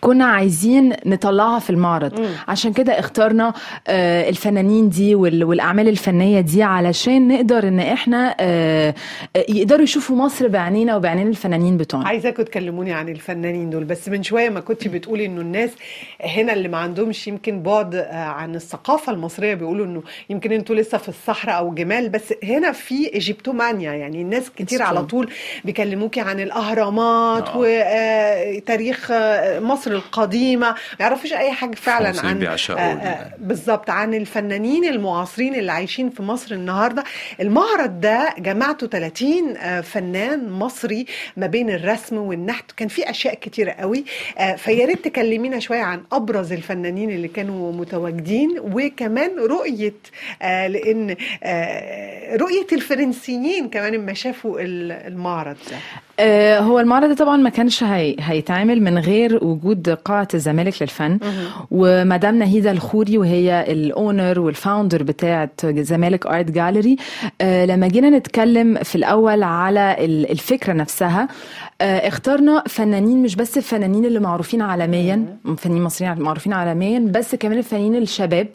كنا 0.01 0.25
عايزين 0.25 0.93
نطلعها 1.05 1.59
في 1.59 1.69
المعرض 1.69 2.25
عشان 2.47 2.73
كده 2.73 2.99
اخترنا 2.99 3.53
آه، 3.87 4.29
الفنانين 4.29 4.89
دي 4.89 5.15
وال- 5.15 5.43
والأعمال 5.43 5.87
الفنية 5.87 6.39
دي 6.41 6.63
علشان 6.63 7.27
نقدر 7.27 7.67
إن 7.67 7.79
إحنا 7.79 8.35
آه، 8.39 8.95
آه، 9.35 9.45
يقدروا 9.49 9.81
يشوفوا 9.83 10.15
مصر 10.15 10.47
بعينينا 10.47 10.95
وبعينين 10.95 11.27
الفنانين 11.27 11.77
بتوعنا 11.77 12.07
عايزاكم 12.07 12.43
تكلموني 12.43 12.93
عن 12.93 13.09
الفنانين 13.09 13.69
دول 13.69 13.83
بس 13.83 14.09
من 14.09 14.23
شوية 14.23 14.49
ما 14.49 14.59
كنت 14.59 14.87
بتقولي 14.87 15.25
إنه 15.25 15.41
الناس 15.41 15.69
هنا 16.21 16.53
اللي 16.53 16.67
ما 16.67 16.77
عندهمش 16.77 17.27
يمكن 17.27 17.61
بعد 17.61 17.95
عن 18.11 18.55
الثقافة 18.55 19.11
المصرية 19.13 19.53
بيقولوا 19.53 19.85
إنه 19.85 20.03
يمكن 20.29 20.51
أنتوا 20.51 20.75
لسه 20.75 20.97
في 20.97 21.09
الصحراء 21.09 21.57
أو 21.57 21.73
جمال 21.73 22.09
بس 22.09 22.33
هنا 22.43 22.71
في 22.71 23.13
إيجيبتومانيا 23.13 23.93
يعني 23.93 24.21
الناس 24.21 24.49
كتير 24.55 24.81
على. 24.81 25.05
طول 25.05 25.29
بيكلموكي 25.65 26.19
عن 26.21 26.39
الأهرامات 26.39 27.47
آه. 27.47 27.53
وتاريخ 28.55 29.11
مصر 29.61 29.84
القديمة 29.91 30.69
ما 30.69 30.75
يعرفوش 30.99 31.33
أي 31.33 31.51
حاجة 31.51 31.75
فعلا 31.75 32.07
عن 32.29 32.37
آه، 32.79 32.81
آه، 33.07 33.33
بالظبط 33.39 33.89
عن 33.89 34.13
الفنانين 34.13 34.85
المعاصرين 34.85 35.55
اللي 35.55 35.71
عايشين 35.71 36.09
في 36.09 36.23
مصر 36.23 36.55
النهارده. 36.55 37.03
المعرض 37.41 37.99
ده 38.01 38.29
جمعته 38.37 38.87
30 38.87 39.57
آه، 39.57 39.81
فنان 39.81 40.49
مصري 40.51 41.05
ما 41.37 41.47
بين 41.47 41.69
الرسم 41.69 42.17
والنحت. 42.17 42.71
كان 42.71 42.87
في 42.87 43.09
أشياء 43.09 43.33
كتيره 43.35 43.71
قوي 43.71 44.05
فيا 44.57 44.85
ريت 44.85 45.05
تكلمينا 45.05 45.59
شوية 45.59 45.81
عن 45.81 46.03
أبرز 46.11 46.53
الفنانين 46.53 47.09
اللي 47.09 47.27
كانوا 47.27 47.71
متواجدين 47.71 48.55
وكمان 48.59 49.39
رؤية 49.39 49.93
لأن 50.41 51.15
رؤية 52.41 52.67
الفرنسيين 52.73 53.69
كمان 53.69 53.93
لما 53.93 54.13
شافوا 54.13 54.59
ال- 54.59 54.91
المعرض 54.91 55.57
ده. 55.71 55.77
هو 56.59 56.79
المعرض 56.79 57.09
ده 57.09 57.15
طبعا 57.15 57.37
ما 57.37 57.49
كانش 57.49 57.83
هي... 57.83 58.15
هيتعمل 58.19 58.81
من 58.83 58.97
غير 58.97 59.43
وجود 59.45 59.89
قاعة 59.89 60.27
الزمالك 60.33 60.81
للفن. 60.81 61.19
ومدام 61.71 62.39
نهيدة 62.39 62.71
الخوري 62.71 63.17
وهي 63.17 63.65
ال 63.71 63.83
owner 63.83 64.39
وال 64.39 64.53
founder 64.53 65.03
بتاعة 65.03 65.49
زمالك 65.63 66.25
art 66.25 66.51
gallery 66.51 66.97
لما 67.41 67.87
جينا 67.87 68.09
نتكلم 68.09 68.75
في 68.83 68.95
الأول 68.95 69.43
على 69.43 69.95
ال- 70.05 70.31
الفكرة 70.31 70.73
نفسها 70.73 71.27
آه، 71.81 72.07
اخترنا 72.07 72.63
فنانين 72.67 73.23
مش 73.23 73.35
بس 73.35 73.57
الفنانين 73.57 74.05
اللي 74.05 74.19
معروفين 74.19 74.61
عالميا 74.61 75.37
فنانين 75.57 75.83
مصريين 75.83 76.19
معروفين 76.19 76.53
عالميا 76.53 76.99
بس 76.99 77.35
كمان 77.35 77.57
الفنانين 77.57 77.95
الشباب 77.95 78.47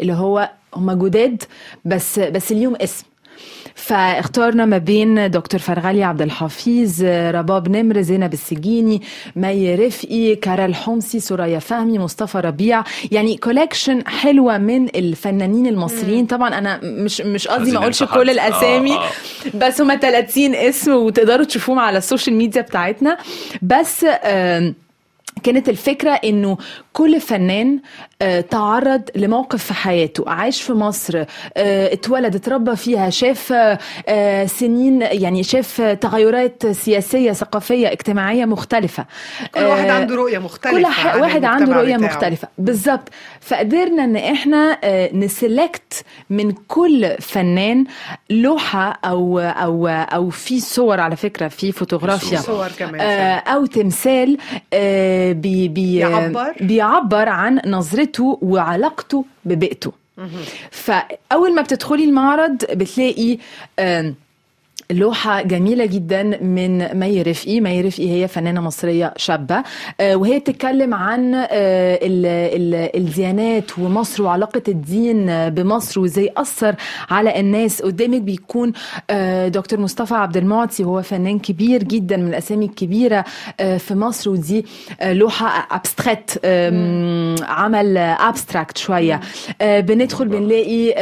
اللي 0.00 0.12
هو 0.12 0.50
هم 0.74 0.92
جداد 1.06 1.42
بس 1.84 2.18
بس 2.18 2.52
ليهم 2.52 2.76
اسم. 2.80 3.04
فاخترنا 3.78 4.64
ما 4.64 4.78
بين 4.78 5.30
دكتور 5.30 5.60
فرغالي 5.60 6.04
عبد 6.04 6.22
الحفيظ 6.22 7.04
رباب 7.04 7.68
نمر 7.68 8.00
زينب 8.00 8.32
السجيني 8.32 9.02
مي 9.36 9.74
رفقي 9.74 10.36
كارل 10.36 10.74
حمصي 10.74 11.20
سوريا 11.20 11.58
فهمي 11.58 11.98
مصطفى 11.98 12.38
ربيع 12.38 12.84
يعني 13.12 13.36
collection 13.36 14.06
حلوة 14.06 14.58
من 14.58 14.96
الفنانين 14.96 15.66
المصريين 15.66 16.26
طبعا 16.26 16.58
أنا 16.58 16.80
مش 16.82 17.20
مش 17.20 17.48
قصدي 17.48 17.72
ما 17.72 17.78
أقولش 17.78 18.02
كل. 18.02 18.30
الأسامي 18.30 18.92
آه، 18.92 19.04
آه. 19.04 19.10
بس 19.54 19.80
هما 19.80 19.96
30 19.96 20.54
اسم 20.54 20.92
وتقدروا 20.92 21.44
تشوفوهم 21.44 21.78
على 21.78 21.98
السوشيال 21.98 22.36
ميديا 22.36 22.62
بتاعتنا 22.62 23.18
بس 23.62 24.04
كانت 25.42 25.68
الفكرة 25.68 26.10
إنه 26.10 26.58
كل 26.98 27.20
فنان 27.20 27.80
آه، 28.22 28.40
تعرض 28.40 29.02
لموقف 29.16 29.64
في 29.64 29.74
حياته 29.74 30.24
عاش 30.26 30.62
في 30.62 30.72
مصر 30.72 31.24
آه، 31.56 31.92
اتولد 31.92 32.34
اتربى 32.34 32.76
فيها 32.76 33.10
شاف 33.10 33.52
آه، 34.08 34.46
سنين 34.46 35.02
يعني 35.02 35.42
شاف 35.42 35.80
تغيرات 35.80 36.66
سياسية 36.66 37.32
ثقافية 37.32 37.92
اجتماعية 37.92 38.44
مختلفة 38.44 39.06
كل 39.54 39.60
واحد 39.64 39.88
عنده 39.88 40.14
رؤية 40.14 40.38
مختلفة 40.38 40.78
كل 40.78 41.20
واحد 41.20 41.44
عنده 41.44 41.72
رؤية 41.72 41.96
بتاعه. 41.96 42.08
مختلفة 42.08 42.48
بالظبط 42.58 43.08
فقدرنا 43.40 44.04
إن 44.04 44.16
إحنا 44.16 44.78
ن 45.14 45.27
select 45.27 46.04
من 46.30 46.52
كل 46.68 47.16
فنان 47.20 47.84
لوحة 48.30 49.00
أو 49.04 49.38
أو 49.38 49.88
أو 49.88 50.30
في 50.30 50.60
صور 50.60 51.00
على 51.00 51.16
فكرة 51.16 51.48
في 51.48 51.72
فوتوغرافيا 51.72 52.38
في 52.38 52.44
صور 52.44 52.68
كمان 52.78 53.00
أو 53.38 53.66
تمثال 53.66 54.38
بي 54.72 55.68
بي 55.68 56.04
بيعبر؟ 56.60 56.87
بيعبر 56.88 57.28
عن 57.28 57.60
نظرته 57.66 58.38
وعلاقته 58.42 59.24
ببيئته. 59.44 59.92
فأول 60.70 61.54
ما 61.54 61.62
بتدخلي 61.62 62.04
المعرض 62.04 62.56
بتلاقي 62.70 63.38
آم، 63.78 64.14
لوحة 64.92 65.42
جميلة 65.42 65.86
جدا 65.86 66.22
من 66.42 66.98
مي 66.98 67.22
رفقي. 67.22 67.60
مي 67.60 67.80
رفقي 67.80 68.10
هي 68.10 68.28
فنانة 68.28 68.60
مصرية 68.60 69.14
شابة. 69.16 69.62
آه، 70.00 70.16
وهي 70.16 70.38
بتتكلم 70.38 70.94
عن 70.94 71.34
آه، 71.34 71.46
ال- 72.02 72.26
ال- 72.26 72.96
الديانات 72.96 73.78
ومصر 73.78 74.22
وعلاقة 74.22 74.62
الدين 74.68 75.48
بمصر 75.50 76.00
وإزاي 76.00 76.32
أثر 76.36 76.74
على 77.10 77.40
الناس. 77.40 77.82
قدامك 77.82 78.20
بيكون 78.20 78.72
آه، 79.10 79.48
دكتور 79.48 79.80
مصطفى 79.80 80.14
عبد 80.14 80.36
المعطي 80.36 80.84
وهو 80.84 81.02
فنان 81.02 81.38
كبير 81.38 81.82
جدا 81.82 82.16
من 82.16 82.28
الأسامي 82.28 82.64
الكبيرة 82.64 83.24
في 83.58 83.94
مصر. 83.94 84.30
ودي 84.30 84.66
لوحة 85.04 85.68
abstract 85.70 86.40
عمل 87.44 87.96
abstract 87.98 88.78
شوية. 88.78 89.20
بندخل 89.60 90.28
بنلاقي 90.28 90.94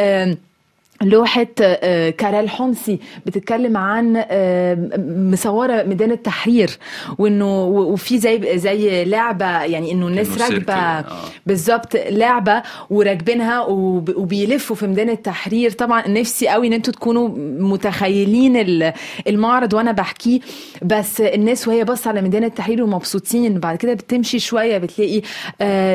لوحة 1.03 1.47
آه، 1.61 2.11
كارال 2.11 2.50
حمصي 2.50 2.99
بتتكلم 3.26 3.76
عن 3.76 4.25
آه، 4.31 4.91
مصورة 5.33 5.83
ميدان 5.83 6.11
التحرير 6.11 6.71
وإنه 7.19 7.65
وفي 7.65 8.19
زي 8.19 8.59
زي 8.59 9.05
لعبة 9.05 9.62
يعني 9.62 9.93
إنه 9.93 10.07
الناس 10.09 10.43
راكبة 10.43 10.75
آه. 10.75 11.05
بالظبط 11.47 11.97
لعبة 11.97 12.62
وراكبينها 12.91 13.61
وب- 13.61 14.17
وبيلفوا 14.17 14.76
في 14.76 14.87
ميدان 14.87 15.11
التحرير. 15.11 15.71
طبعا 15.71 16.09
نفسي 16.09 16.49
قوي 16.49 16.67
إن 16.67 16.73
أنتوا 16.73 16.93
تكونوا 16.93 17.29
متخيلين 17.59 18.57
ال- 18.57 18.93
المعرض 19.29 19.75
وأنا 19.75 19.93
بحكيه 19.93 20.41
بس 20.83 21.21
الناس 21.21 21.69
وهي 21.69 21.85
باصة 21.85 22.09
على 22.09 22.23
ميدان 22.23 22.45
التحرير 22.45 22.83
ومبسوطين. 22.83 23.59
بعد 23.61 23.76
كده 23.76 23.95
بتمشي 23.95 24.38
شوية 24.38 24.79
بتلاقي 24.79 25.23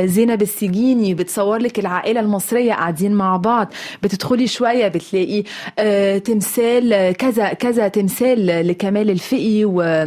زينب 0.07 0.41
السجيني 0.41 1.13
بتصور 1.13 1.57
لك 1.57 1.79
العائلة 1.79 2.19
المصرية 2.19 2.73
قاعدين 2.73 3.11
مع 3.13 3.37
بعض. 3.37 3.73
بتدخلي 4.03 4.47
شوية 4.47 4.87
بتلاقي 4.91 5.43
آه، 5.79 6.17
تمثال 6.17 7.11
كذا 7.17 7.53
كذا 7.53 7.87
تمثال 7.87 8.67
لكمال 8.67 9.09
الفقي 9.09 9.65
و 9.65 10.05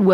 و... 0.00 0.12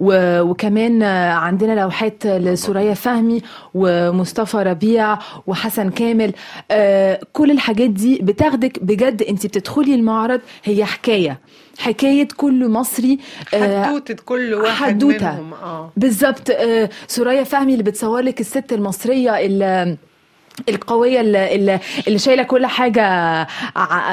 و... 0.00 0.40
وكمان 0.40 1.02
عندنا 1.32 1.80
لوحات 1.80 2.26
لسوريا 2.26 2.94
فهمي 2.94 3.42
ومصطفى 3.74 4.56
ربيع 4.56 5.18
وحسن 5.46 5.90
كامل. 5.90 6.32
آه، 6.70 7.20
كل 7.32 7.50
الحاجات 7.50 7.90
دي 7.90 8.18
بتاخدك 8.22 8.84
بجد. 8.84 9.22
انت 9.22 9.46
بتدخلي 9.46 9.94
المعرض 9.94 10.40
هي 10.64 10.84
حكاية. 10.84 11.38
حكاية 11.78 12.28
كل 12.36 12.68
مصري 12.68 13.18
آه، 13.54 13.82
حدوتة 13.82 14.14
كل 14.24 14.54
واحد 14.54 14.86
حدوتة. 14.88 15.32
منهم 15.32 15.54
آه. 15.54 15.92
بالظبط. 15.96 16.50
آه، 16.50 16.88
سوريا 17.06 17.44
فهمي 17.44 17.72
اللي 17.72 17.84
بتصور 17.84 18.20
لك 18.20 18.40
الست 18.40 18.72
المصرية 18.72 19.38
اللي 19.38 19.96
القوية 20.68 21.20
اللي, 21.20 21.54
اللي- 22.06 22.18
شايلة 22.18 22.42
كل 22.42 22.66
حاجة 22.66 23.46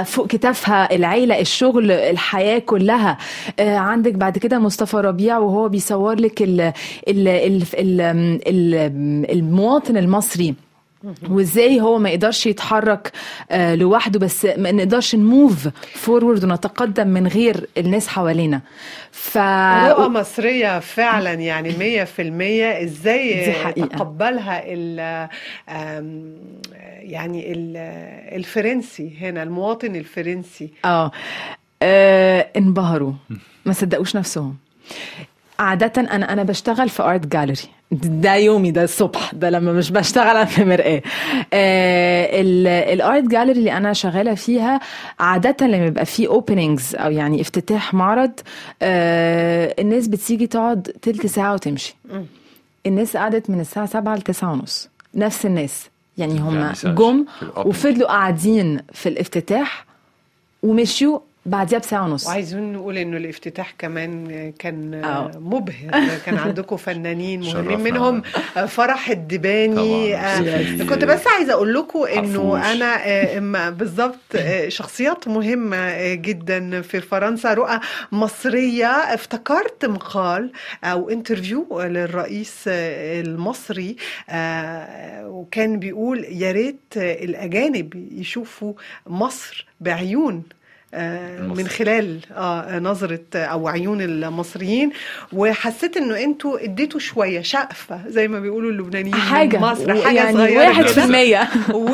فوق 0.03 0.27
كتافها 0.27 0.95
العيلة 0.95 1.39
الشغل 1.39 1.91
الحياة 1.91 2.59
كلها. 2.59 3.17
آه، 3.59 3.77
عندك 3.77 4.13
بعد 4.13 4.37
كده 4.37 4.59
مصطفى 4.59 4.97
ربيع 4.97 5.37
وهو 5.37 5.69
بيصور 5.69 6.15
لك 6.19 6.41
ال 6.41 6.61
ال 6.61 7.27
ال 7.27 7.63
ال 7.73 8.01
ال 8.47 8.75
المواطن 9.31 9.97
المصري. 9.97 10.55
وازاي 11.29 11.81
هو 11.81 11.97
ما 11.99 12.09
يقدرش 12.09 12.45
يتحرك 12.45 13.11
آه، 13.51 13.75
لوحده 13.75 14.19
بس 14.19 14.45
ما 14.45 14.71
نقدرش 14.71 15.15
نموف 15.15 15.67
فورورد 15.93 16.43
ونتقدم 16.43 17.07
من 17.07 17.27
غير 17.27 17.67
الناس 17.77 18.07
حوالينا. 18.07 18.61
ف 19.11 19.37
رؤى 19.37 20.09
مصرية 20.09 20.79
فعلا 20.79 21.33
يعني 21.33 21.77
مية 21.79 22.03
في 22.03 22.21
المية 22.21 22.71
دي 22.79 22.83
إزاي 22.83 23.53
حقيقة. 23.53 23.87
تقبلها 23.87 24.61
ال 24.65 25.29
يعني 27.11 27.51
ال- 27.53 27.77
الفرنسي 28.35 29.13
هنا 29.21 29.43
المواطن 29.43 29.95
الفرنسي؟ 29.95 30.69
آه 30.85 31.11
آه، 31.81 32.47
انبهروا. 32.57 33.13
ما 33.65 33.73
صدقوش 33.73 34.15
نفسهم. 34.15 34.55
عادة 35.59 36.01
أنا 36.01 36.33
أنا 36.33 36.43
بشتغل 36.43 36.89
في 36.89 37.03
art 37.03 37.27
gallery 37.27 37.61
ده 37.91 38.35
يومي 38.35 38.71
ده 38.71 38.83
الصبح 38.83 39.31
ده 39.33 39.49
لما 39.49 39.73
مش 39.73 39.91
بشتغل 39.91 40.47
في 40.47 40.65
مرآة 40.65 41.01
ال 42.93 43.01
art 43.01 43.23
gallery 43.23 43.59
اللي 43.59 43.77
أنا 43.77 43.93
شغالة 43.93 44.33
فيها 44.35 44.79
عادة 45.19 45.67
لما 45.67 45.85
يبقى 45.85 46.05
فيه 46.05 46.27
openings 46.27 46.95
أو 46.95 47.11
يعني 47.11 47.41
افتتاح 47.41 47.93
معرض 47.93 48.31
آه، 48.81 49.75
الناس 49.79 50.07
بتيجي 50.07 50.47
تقعد 50.47 50.81
تلت 51.01 51.25
ساعة 51.27 51.53
وتمشي. 51.53 51.95
الناس 52.85 53.17
قعدت 53.17 53.49
من 53.49 53.59
الساعة 53.59 53.85
7 53.85 54.15
ل 54.15 54.21
9 54.21 54.51
ونص 54.51 54.89
نفس 55.15 55.45
الناس. 55.45 55.89
يعني 56.17 56.39
هم 56.39 56.55
يعني 56.55 56.73
جم 56.95 57.25
في 57.39 57.43
الأوبن. 57.43 57.69
وفضلوا 57.69 58.07
قاعدين 58.07 58.79
في 58.93 59.09
الافتتاح 59.09 59.85
ومشيوا 60.63 61.19
بعديها 61.45 61.79
بساعة 61.79 62.03
ونص 62.05 62.27
وعايزين 62.27 62.73
نقول 62.73 62.97
إنه 62.97 63.17
الافتتاح 63.17 63.73
كمان 63.77 64.51
كان 64.59 64.93
آه. 64.93 65.31
مبهر 65.35 66.17
كان 66.25 66.37
عندكم 66.37 66.77
فنانين 66.77 67.39
مهمين. 67.41 67.79
منهم 67.79 68.21
فرح 68.67 69.09
الدباني 69.09 69.75
طبعاً. 70.13 70.21
آه، 70.81 70.83
كنت 70.89 71.05
بس 71.05 71.27
عايزة 71.27 71.53
أقول 71.53 71.73
لكم 71.73 72.03
إنه. 72.03 72.71
أنا 72.71 73.07
آه، 73.07 73.39
ما- 73.39 73.69
بالظبط 73.69 74.19
آه، 74.35 74.69
شخصيات 74.69 75.27
مهمة 75.27 75.77
آه، 75.77 76.13
جدا 76.13 76.81
في 76.81 77.01
فرنسا 77.01 77.53
رؤى 77.53 77.79
مصرية 78.11 78.87
افتكرت 78.87 79.85
مقال 79.85 80.51
أو 80.83 81.09
انترفيو 81.09 81.81
للرئيس 81.81 82.63
آه، 82.67 83.21
المصري 83.21 83.95
آه، 84.29 85.27
وكان 85.27 85.79
بيقول 85.79 86.23
يا 86.29 86.51
ريت 86.51 86.79
الأجانب 86.97 88.09
يشوفوا 88.11 88.73
مصر 89.07 89.65
بعيون 89.81 90.43
من 90.95 91.45
المصري. 91.45 91.69
خلال 91.69 92.19
آه 92.35 92.79
نظرة 92.79 93.19
أو 93.35 93.67
عيون 93.67 94.01
المصريين 94.01 94.91
وحسيت 95.33 95.97
إنه 95.97 96.23
أنتوا 96.23 96.63
إديتوا 96.63 96.99
شوية 96.99 97.41
شقفة 97.41 97.99
زي 98.07 98.27
ما 98.27 98.39
بيقولوا 98.39 98.71
اللبنانيين 98.71 99.15
من 99.15 99.21
حاجة 99.21 99.57
مصر 99.57 100.03
حاجة 100.03 100.15
يعني 100.15 100.37
صغيرة 100.37 100.59
واحد 100.67 100.87
في. 100.87 101.03
المية 101.03 101.47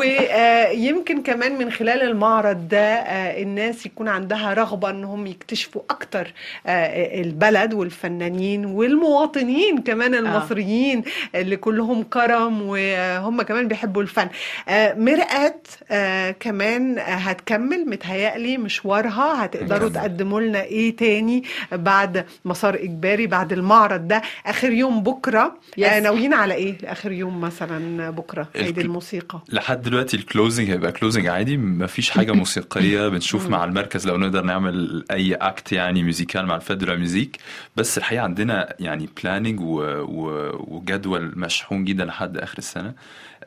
ويمكن 0.76 1.22
كمان 1.22 1.58
من 1.58 1.70
خلال 1.70 2.02
المعرض 2.02 2.68
ده 2.68 2.78
آه، 2.78 3.42
الناس 3.42 3.86
يكون 3.86 4.08
عندها 4.08 4.54
رغبة 4.54 4.90
إنهم 4.90 5.26
يكتشفوا 5.26 5.82
أكتر 5.90 6.32
آه، 6.66 7.20
البلد 7.20 7.74
والفنانين 7.74 8.66
والمواطنين 8.66 9.78
كمان 9.78 10.14
المصريين 10.14 11.02
اللي 11.34 11.56
كلهم 11.56 12.02
كرم 12.02 12.62
وهم 12.62 13.42
كمان 13.42 13.68
بيحبوا 13.68 14.02
الفن 14.02 14.28
آه، 14.68 14.94
مرآة 14.94 15.54
آه، 15.90 16.30
كمان 16.30 16.96
هتكمل 16.98 17.84
متهيألي 17.86 18.58
مشوارها 18.92 19.44
هتقدروا. 19.44 19.88
تقدموا 19.88 20.40
لنا 20.40 20.62
إيه 20.62 20.96
تاني 20.96 21.42
بعد 21.72 22.26
مسار 22.44 22.74
إجباري 22.74 23.26
بعد 23.26 23.52
المعرض 23.52 24.08
ده؟ 24.08 24.22
آخر 24.46 24.72
يوم 24.72 25.02
بكرة. 25.02 25.54
Yes. 25.80 25.84
آه، 25.84 26.00
ناويين 26.00 26.34
على 26.34 26.54
إيه 26.54 26.76
آخر 26.84 27.12
يوم 27.12 27.40
مثلا 27.40 28.10
بكرة؟ 28.10 28.48
عيد 28.56 28.78
الموسيقى. 28.78 29.40
لحد 29.48 29.82
دلوقتي 29.82 30.16
ال 30.16 30.23
closing 30.23 30.70
هيبقى 30.70 30.92
closing 30.92 31.26
عادي 31.26 31.56
مفيش 31.56 32.10
حاجة 32.10 32.32
موسيقية 32.42 33.08
بنشوف 33.08 33.48
مع 33.48 33.64
المركز 33.64 34.06
لو 34.06 34.16
نقدر 34.16 34.42
نعمل 34.42 35.04
أي 35.10 35.34
act 35.34 35.72
يعني 35.72 36.02
musical 36.02 36.46
مع 36.46 36.56
الفيدرال 36.56 36.98
ميوزيك. 36.98 37.36
بس 37.76 37.98
الحقيقة 37.98 38.22
عندنا 38.22 38.74
يعني 38.80 39.08
planning 39.22 39.60
و... 39.60 39.64
و... 40.02 40.50
وجدول 40.76 41.32
مشحون 41.36 41.84
جدا 41.84 42.04
لحد 42.04 42.38
آخر 42.38 42.58
السنة. 42.58 42.92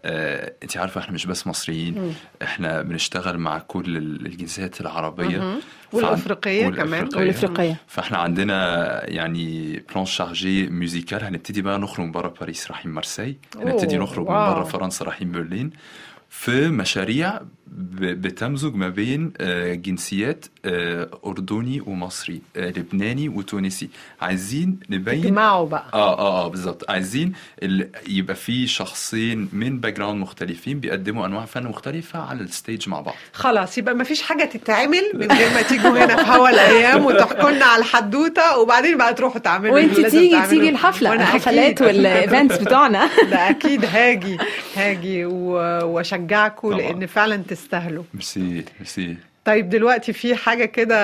آه، 0.08 0.54
انت 0.64 0.78
عارفة 0.78 1.02
إحنا 1.02 1.14
مش 1.14 1.26
بس 1.26 1.48
مصريين 1.48 2.16
إحنا 2.44 2.82
بنشتغل 2.82 3.38
مع 3.38 3.60
كل 3.60 3.98
ال- 3.98 4.26
الجنسيات 4.26 4.82
العربية. 4.82 5.38
فعن- 5.40 5.60
والأفريقية 5.94 6.70
كمان. 6.70 7.10
والأفريقية. 7.16 7.78
فاحنا 7.88 8.18
عندنا 8.18 9.10
يعني 9.10 9.80
planning 9.94 10.06
chargé 10.06 10.68
musical 10.70 11.24
هنبتدي 11.24 11.62
بقى 11.62 11.80
نخرج 11.80 12.06
من 12.06 12.12
بره 12.12 12.34
باريس 12.40 12.68
رايحين 12.72 12.92
مارسيليا. 12.92 13.38
هنبتدي 13.56 13.98
نخرج 13.98 14.20
من. 14.28 14.34
بره 14.34 14.64
فرنسا 14.64 15.06
رايحين 15.06 15.32
برلين. 15.32 15.70
في 16.30 16.68
مشاريع 16.68 17.40
بتمزج 17.68 18.76
ما 18.76 18.90
بين 18.90 19.34
آه، 19.38 19.74
جنسيات 19.74 20.46
آه، 20.66 21.10
أردني 21.26 21.82
ومصري 21.82 22.42
آه، 22.58 22.70
لبناني 22.70 23.30
وتونسي 23.30 23.90
عايزين 24.22 24.80
نبين 24.90 25.22
تجمعوا 25.22 25.68
بقى 25.68 25.86
آه 25.94 26.20
آه 26.20 26.46
آه 26.46 26.48
بالظبط 26.48 26.90
عايزين 26.92 27.34
ال... 27.64 27.90
يبقى 28.08 28.36
في 28.36 28.68
شخصين 28.68 29.50
من 29.54 29.80
background 29.80 30.22
مختلفين 30.22 30.80
بيقدموا 30.80 31.26
أنواع 31.26 31.46
فن 31.46 31.64
مختلفة 31.64 32.20
على 32.20 32.42
ال 32.42 32.50
stage 32.50 32.90
مع 32.90 33.02
بعض 33.02 33.16
خلاص 33.34 33.78
يبقى 33.78 33.96
ما 33.96 34.04
فيش 34.04 34.22
حاجة 34.22 34.44
تتعمل 34.46 35.04
من 35.14 35.32
غير 35.32 35.54
ما 35.54 35.62
تيجوا 35.62 36.06
هنا 36.06 36.24
في 36.24 36.32
هوا 36.32 36.50
الأيام 36.50 37.06
وتحكوا 37.06 37.50
لنا 37.52 37.66
على 37.66 37.80
الحدوتة 37.80 38.58
وبعدين 38.58 38.98
بقى 38.98 39.14
تروحوا 39.14 39.40
تعملوا 39.42 39.74
وانت 39.76 39.96
تيجي. 39.96 40.42
تيجي 40.50 40.70
الحفلة 40.70 41.10
وأنا 41.10 41.22
الحفلات 41.22 41.82
أكيد. 41.82 41.88
وال 41.98 42.13
events 42.13 42.58
بتوعنا 42.58 43.10
ده 43.32 43.50
أكيد 43.50 43.86
هاجي 43.86 44.38
هاجي 44.76 45.26
و- 45.26 45.86
وأشجعكم 45.86 46.68
طبعا. 46.70 46.78
لأن 46.82 47.06
فعلا 47.06 47.36
تستاهلوا. 47.56 48.04
merci 48.14 48.66
merci. 48.80 49.18
طيب 49.46 49.70
دلوقتي 49.70 50.14
في 50.14 50.36
حاجة 50.36 50.66
كده 50.66 50.98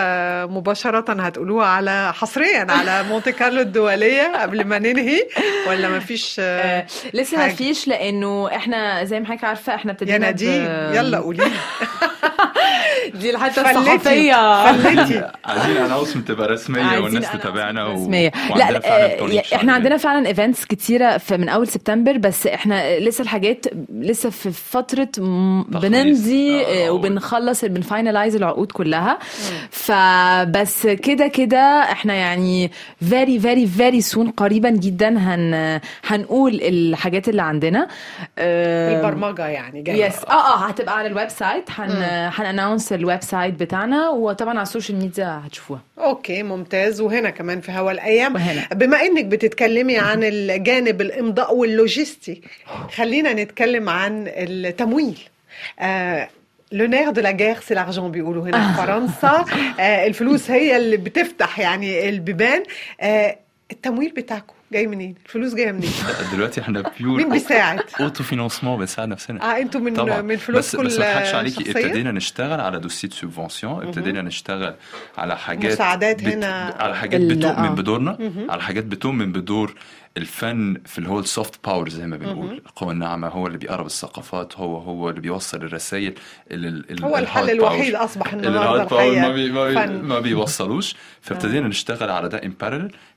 مباشرة 0.47 1.13
هتقولوها 1.21 1.65
على 1.65 2.13
حصريا 2.13 2.67
على 2.71 3.05
مونte 3.09 3.29
كارلو 3.29 3.61
الدولية 3.61 4.41
قبل 4.41 4.65
ما 4.65 4.79
ننهي 4.79 5.27
ولا 5.69 5.89
ما 5.89 5.99
فيش 5.99 6.35
آه، 6.39 6.85
لسه 7.13 7.37
ما 7.37 7.43
حاجة. 7.43 7.53
فيش 7.53 7.87
لأنه 7.87 8.47
إحنا 8.55 9.03
زي 9.03 9.19
ما 9.19 9.25
حضرتك 9.27 9.43
عارفة 9.43 9.75
إحنا 9.75 9.91
يا 9.91 9.95
ابتدينا 9.95 10.17
ب- 10.17 10.21
نادين 10.21 10.61
يلا 10.95 11.17
قولي 11.17 11.37
لي. 11.43 11.51
دي 13.21 13.29
الحتة 13.29 13.63
فلتي 13.63 13.79
الصحفيه 13.79 14.65
فلتي 14.73 15.31
عايزين 15.45 15.77
اناونسمنت 15.77 16.27
تبقى 16.27 16.47
رسمية 16.47 16.83
عايزين 16.83 17.03
والناس 17.03 17.31
تتابعنا 17.31 17.85
و... 17.85 17.93
رسمية. 17.93 18.31
وعندنا 18.49 18.71
لا 18.71 18.79
فعلا. 18.79 19.41
إحنا 19.55 19.73
عندنا 19.73 19.97
فعلا 19.97 20.27
ايفنتس 20.27 20.65
كتيرة 20.65 21.17
في 21.17 21.37
من 21.37 21.49
أول 21.49 21.67
سبتمبر 21.67 22.17
بس 22.17 22.47
إحنا 22.47 22.99
لسه 22.99 23.21
الحاجات 23.21 23.65
لسه 23.93 24.29
في 24.29 24.51
تخليص. 25.71 25.83
بنمضي 25.91 26.65
آه، 26.65 26.87
آه، 26.87 26.91
وبنخلص 26.91 27.65
ب 27.65 27.72
ن 27.72 27.78
finalize 27.78 28.30
العقود 28.35 28.71
كلها. 28.71 29.19
فبس 29.71 30.87
كده 30.87 31.27
كده 31.27 31.57
إحنا 31.91 32.13
يعني 32.13 32.71
very 33.09 33.39
very 33.39 33.67
very 33.67 34.01
soon 34.01 34.31
قريبا 34.31 34.69
جدا 34.69 35.17
هن 35.17 35.79
هنقول 36.07 36.53
الحاجات 36.61 37.29
اللي 37.29 37.41
عندنا. 37.41 37.87
البرمجة 38.39 39.47
يعني 39.47 39.81
جاية. 39.81 40.05
yes 40.05 40.23
آه 40.23 40.31
آه 40.53 40.67
هتبقى 40.67 40.97
على 40.97 41.07
ال 41.07 41.29
website 41.29 41.69
هن 41.77 41.91
هن 42.33 42.45
announce 42.45 42.93
ال 42.93 43.21
website 43.21 43.53
بتاعنا 43.53 44.09
وطبعا 44.09 44.53
على 44.53 44.61
ال 44.61 44.66
social 44.66 44.97
media 44.97 45.41
هتشوفوها. 45.45 45.81
okay 45.99 46.43
ممتاز. 46.43 47.01
وهنا 47.01 47.29
كمان 47.29 47.61
في 47.61 47.71
هوا 47.71 47.91
الأيام. 47.91 48.35
وهنا. 48.35 48.67
بما 48.73 49.01
إنك 49.01 49.25
بتتكلمي 49.25 49.97
عن 49.97 50.23
الجانب 50.23 51.01
الإمضاء 51.01 51.55
واللوجستي 51.55 52.41
خلينا 52.95 53.33
نتكلم 53.33 53.89
عن 53.89 54.25
التمويل. 54.27 55.19
آه 55.79 56.29
le 56.71 56.84
nerf 56.84 57.09
de 57.09 57.21
la 57.21 57.31
guerre 57.31 57.59
c'est 57.59 57.73
l'argent 57.73 58.11
بيقولوا 58.11 58.43
هنا 58.43 58.71
في 58.71 58.77
فرنسا. 58.81 59.45
آه 59.79 60.07
الفلوس 60.07 60.51
هي 60.51 60.77
اللي 60.77 60.97
بتفتح 60.97 61.59
يعني 61.59 62.09
البيبان. 62.09 62.63
آه 63.01 63.37
التمويل 63.71 64.11
بتاعكم 64.11 64.53
جاي 64.71 64.87
منين؟ 64.87 65.15
الفلوس 65.25 65.53
جاية 65.55 65.71
منين؟ 65.71 65.89
دلوقتي 66.33 66.61
إحنا 66.61 66.81
pure 66.99 67.17
مين 67.17 67.29
بيساعد؟ 67.29 67.81
autofinancement 67.99 68.79
بنساعد 68.79 69.07
نفسنا 69.07 69.43
آه 69.57 69.61
أنتوا 69.61 69.81
من 69.81 69.93
طبعا 69.93 70.21
من 70.21 70.37
فلوس 70.37 70.57
بس 70.57 70.75
كل 70.75 70.85
بس 70.85 70.99
ما 70.99 71.11
اضحكش 71.11 71.35
عليكي؟ 71.35 71.71
ابتدينا 71.71 72.11
نشتغل 72.11 72.59
على 72.61 72.79
dossier 72.79 73.09
subvention 73.09 73.83
ابتدينا 73.87 74.21
نشتغل 74.21 74.73
على 75.17 75.37
حاجات 75.37 75.71
مساعدات 75.71 76.23
هنا. 76.23 76.75
على 76.79 76.95
حاجات 76.95 77.21
بتؤمن 77.21 77.65
آه. 77.65 77.69
بدورنا 77.75 78.17
على 78.49 78.61
حاجات 78.61 78.83
بتؤمن 78.83 79.31
بدور 79.31 79.73
الفن 80.17 80.77
في 80.85 80.97
اللي 80.97 81.09
هو 81.09 81.19
ال 81.19 81.27
soft 81.27 81.59
power 81.67 81.89
زي 81.89 82.07
ما 82.07 82.17
بنقول 82.17 82.61
القوة 82.65 82.91
الناعمة 82.91 83.27
هو 83.27 83.47
اللي 83.47 83.57
بيقرب 83.57 83.85
الثقافات 83.85 84.57
هو 84.57 84.77
هو 84.77 85.09
اللي 85.09 85.21
بيوصل 85.21 85.57
الرسائل 85.57 86.13
ال- 86.51 86.91
ال- 86.91 87.03
هو 87.03 87.17
الحل 87.17 87.49
الوحيد. 87.49 87.95
أصبح 87.95 88.33
إن 88.33 88.47
ال 88.47 88.54
hard 88.54 88.83
power 88.83 89.15
ما, 89.15 89.29
بي 89.31 89.51
ما, 89.51 89.67
بي. 89.85 89.93
ما 90.01 90.19
بيوصلوش 90.19 90.95
فابتدينا 91.21 91.67
نشتغل 91.67 92.09
على 92.09 92.29
ده 92.29 92.37
ان 92.43 92.53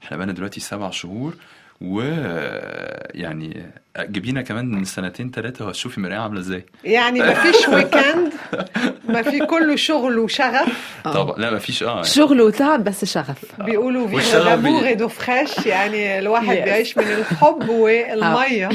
إحنا 0.03 0.17
بقالنا 0.17 0.33
دلوقتي 0.35 0.61
سبع 0.61 0.91
شهور 0.91 1.35
و 1.81 2.01
يعني 3.15 3.67
جيبينا 4.01 4.43
كمان 4.43 4.71
من 4.71 4.85
سنتين 4.85 5.31
ثلاثة 5.31 5.65
وهتشوفي 5.67 6.01
مريم 6.01 6.21
عاملة 6.21 6.41
إزاي. 6.41 6.67
يعني 6.85 7.21
ما 7.21 7.35
فيش 7.35 7.69
weekend 7.69 8.33
ما 9.09 9.23
في 9.23 9.39
كله 9.39 9.77
شغل 9.77 10.19
وشغف. 10.19 10.95
طبعا. 11.05 11.39
لا 11.39 11.51
ما 11.51 11.59
فيش 11.59 11.83
آه. 11.83 12.03
شغل 12.03 12.41
وتعب 12.41 12.85
بس 12.85 13.05
شغف. 13.05 13.61
بيقولوا 13.63 14.09
vit 14.09 14.33
d'amour 14.39 14.93
d'eau 14.93 15.09
fraîche 15.09 15.67
يعني 15.67 16.19
الواحد. 16.19 16.47
بيعيش 16.57 16.99
من 16.99 17.05
الحب 17.05 17.69
والمية. 17.83 18.69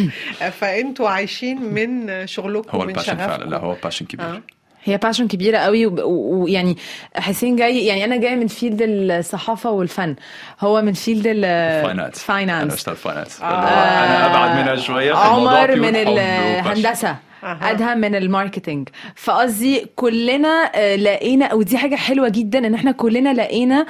فأنتوا 0.59 1.09
عايشين 1.09 1.73
من 1.73 2.27
شغلكم 2.27 2.77
هو 2.77 2.83
من 2.83 2.89
ال 2.89 2.93
passion 2.93 3.17
فعلا. 3.17 3.43
لا 3.43 3.57
هو 3.57 3.75
passion 3.83 4.05
كبير. 4.05 4.25
آه. 4.25 4.41
هي 4.83 4.97
passion 4.97 5.27
كبيرة 5.27 5.57
قوي 5.57 5.85
ويعني 5.85 6.77
حسين 7.15 7.55
جاي 7.55 7.85
يعني 7.85 8.05
أنا 8.05 8.17
جاي 8.17 8.35
من 8.35 8.47
field 8.47 8.81
الصحافة 8.81 9.71
والفن 9.71 10.15
هو 10.59 10.81
من 10.81 10.93
field 10.93 11.23
finance 11.23 11.85
أنا 11.85 12.07
ال 12.07 12.15
finance 12.16 12.73
بشتغل 12.73 12.95
finance 12.95 13.41
آه. 13.41 13.45
أنا 13.45 14.25
أبعد 14.25 14.49
منها 14.51 14.73
الموضوع 14.73 15.59
عمر 15.59 15.75
من. 15.75 15.95
الهندسة. 15.95 17.15
أدهم 17.43 17.97
من 17.97 18.15
ال 18.15 18.23
marketing 18.23 18.89
فقصدي 19.15 19.85
كلنا 19.95 20.71
آه، 20.75 20.95
لقينا 20.95 21.53
ودي 21.53 21.77
حاجة 21.77 21.95
حلوة 21.95 22.29
جدا 22.29 22.59
إن 22.67 22.73
إحنا 22.73 22.91
كلنا 22.91 23.33
لقينا 23.33 23.85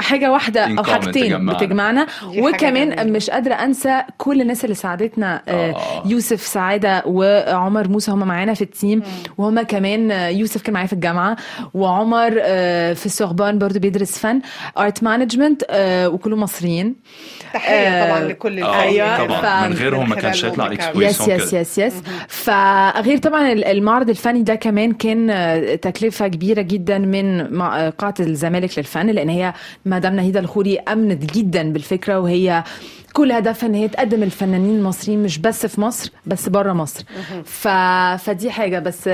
حاجة 0.00 0.32
واحدة 0.32 0.78
أو 0.78 0.84
حاجتين 0.84 1.24
تجمعنا. 1.24 1.52
بتجمعنا. 1.58 2.06
وكمان. 2.38 3.12
مش 3.12 3.30
قادرة 3.30 3.54
أنسى 3.54 4.02
كل 4.18 4.40
الناس 4.40 4.64
اللي 4.64 4.74
ساعدتنا 4.74 5.42
آه، 5.48 5.70
آه. 5.72 6.02
يوسف 6.06 6.40
سعادة 6.42 7.02
وعمر 7.06 7.88
موسى 7.88 8.10
هم 8.10 8.18
معانا 8.28 8.54
في 8.54 8.62
ال 8.62 8.69
team. 8.69 9.02
وهم 9.38 9.62
كمان 9.62 10.10
آه، 10.10 10.28
يوسف 10.28 10.62
كان 10.62 10.74
معايا 10.74 10.86
في 10.86 10.92
الجامعة. 10.92 11.36
وعمر 11.74 12.32
آه، 12.40 12.92
في 12.92 13.06
السوربون 13.06 13.58
برضو 13.58 13.78
بيدرس 13.78 14.18
fine 14.18 14.40
art 14.78 15.02
management 15.02 15.62
وكلهم 16.12 16.40
مصريين. 16.40 16.94
تحية 17.54 17.74
آه، 17.74 18.08
طبعا 18.08 18.28
لكل 18.28 18.62
طبعا. 18.62 19.64
ف- 19.64 19.68
من 19.70 19.72
غيرهم 19.76 20.08
ما 20.08 20.14
كانش 20.16 20.44
هيطلع 20.44 20.64
monter 20.68 20.90
l'exposition 20.90 21.30
yes 21.32 21.42
yes 21.42 21.78
yes 21.78 21.78
yes 21.78 22.02
فغير 22.28 23.18
طبعا 23.18 23.52
ال- 23.52 23.64
المعرض 23.64 24.08
الفني 24.08 24.42
ده 24.42 24.54
كمان 24.54 24.92
كان 24.92 25.30
آه، 25.30 25.74
تكلفة 25.74 26.28
كبيرة 26.28 26.62
جدا 26.62 26.98
من 26.98 27.60
آه، 27.60 27.90
قاعة 27.90 28.14
الزمالك 28.20 28.78
للفن 28.78 29.06
لأن 29.06 29.28
هي 29.28 29.52
مدام 29.92 30.16
نهيدة 30.16 30.40
الخوري 30.40 30.78
أمنت 30.78 31.34
جدا 31.34 31.72
بالفكرة 31.72 32.18
وهي 32.20 32.64
كل 33.12 33.32
هدفها 33.32 33.68
إن 33.68 33.74
هي 33.74 33.88
تقدم 33.88 34.22
الفنانين 34.22 34.76
المصريين 34.76 35.22
مش 35.22 35.38
بس 35.38 35.66
في 35.66 35.80
مصر 35.80 36.10
بس 36.26 36.48
بره 36.48 36.72
مصر. 36.72 37.04
ف... 37.44 37.68
فدي 38.24 38.50
حاجة. 38.50 38.78
بس 38.78 39.10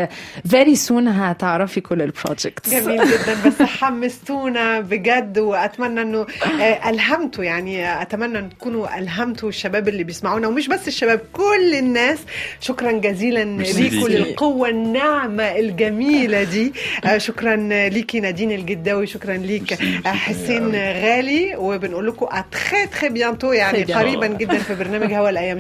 very 0.51 0.77
soon 0.77 1.09
هتعرفي 1.09 1.81
كل 1.81 2.03
ال 2.03 2.10
projects 2.10 2.71
جميل 2.71 2.97
جدا. 3.05 3.37
بس 3.47 3.63
حمستونا 3.63 4.81
بجد 4.81 5.39
وأتمنى 5.39 6.03
إنه 6.03 6.27
آه، 6.61 6.91
ألهمتوا 6.91 7.45
يعني 7.45 8.03
أتمنى 8.03 8.39
إن 8.39 8.49
تكونوا 8.51 8.99
ألهمتوا 8.99 9.49
الشباب 9.49 9.89
اللي 9.89 10.05
بيسمعونا 10.05 10.49
ومش 10.49 10.69
بس 10.69 10.89
الشباب 10.89 11.21
كل 11.33 11.75
الناس. 11.79 12.19
شكرا 12.61 12.93
جزيلا 12.93 13.45
ليكوا. 13.63 14.09
للقوة 14.09 14.69
الناعمة 14.69 15.43
الجميلة 15.43 16.43
دي. 16.43 16.73
آه، 17.05 17.19
شكرا 17.19 17.57
ليكي 17.89 18.21
نادين 18.21 18.53
الجداوي 18.53 19.07
شكرا 19.07 19.37
ليك 19.37 19.73
آه، 19.73 20.09
حسين 20.09 20.73
غالي. 20.75 21.57
وبنقول 21.57 22.07
لكم 22.07 22.27
اتخي 22.31 22.87
تخي 22.87 23.09
بيانتو 23.09 23.53
يعني 23.53 23.88
قريبا 23.94 24.27
جدا 24.27 24.59
في 24.59 24.74
برنامج 24.74 25.12
هوا 25.12 25.31
الأيام. 25.31 25.59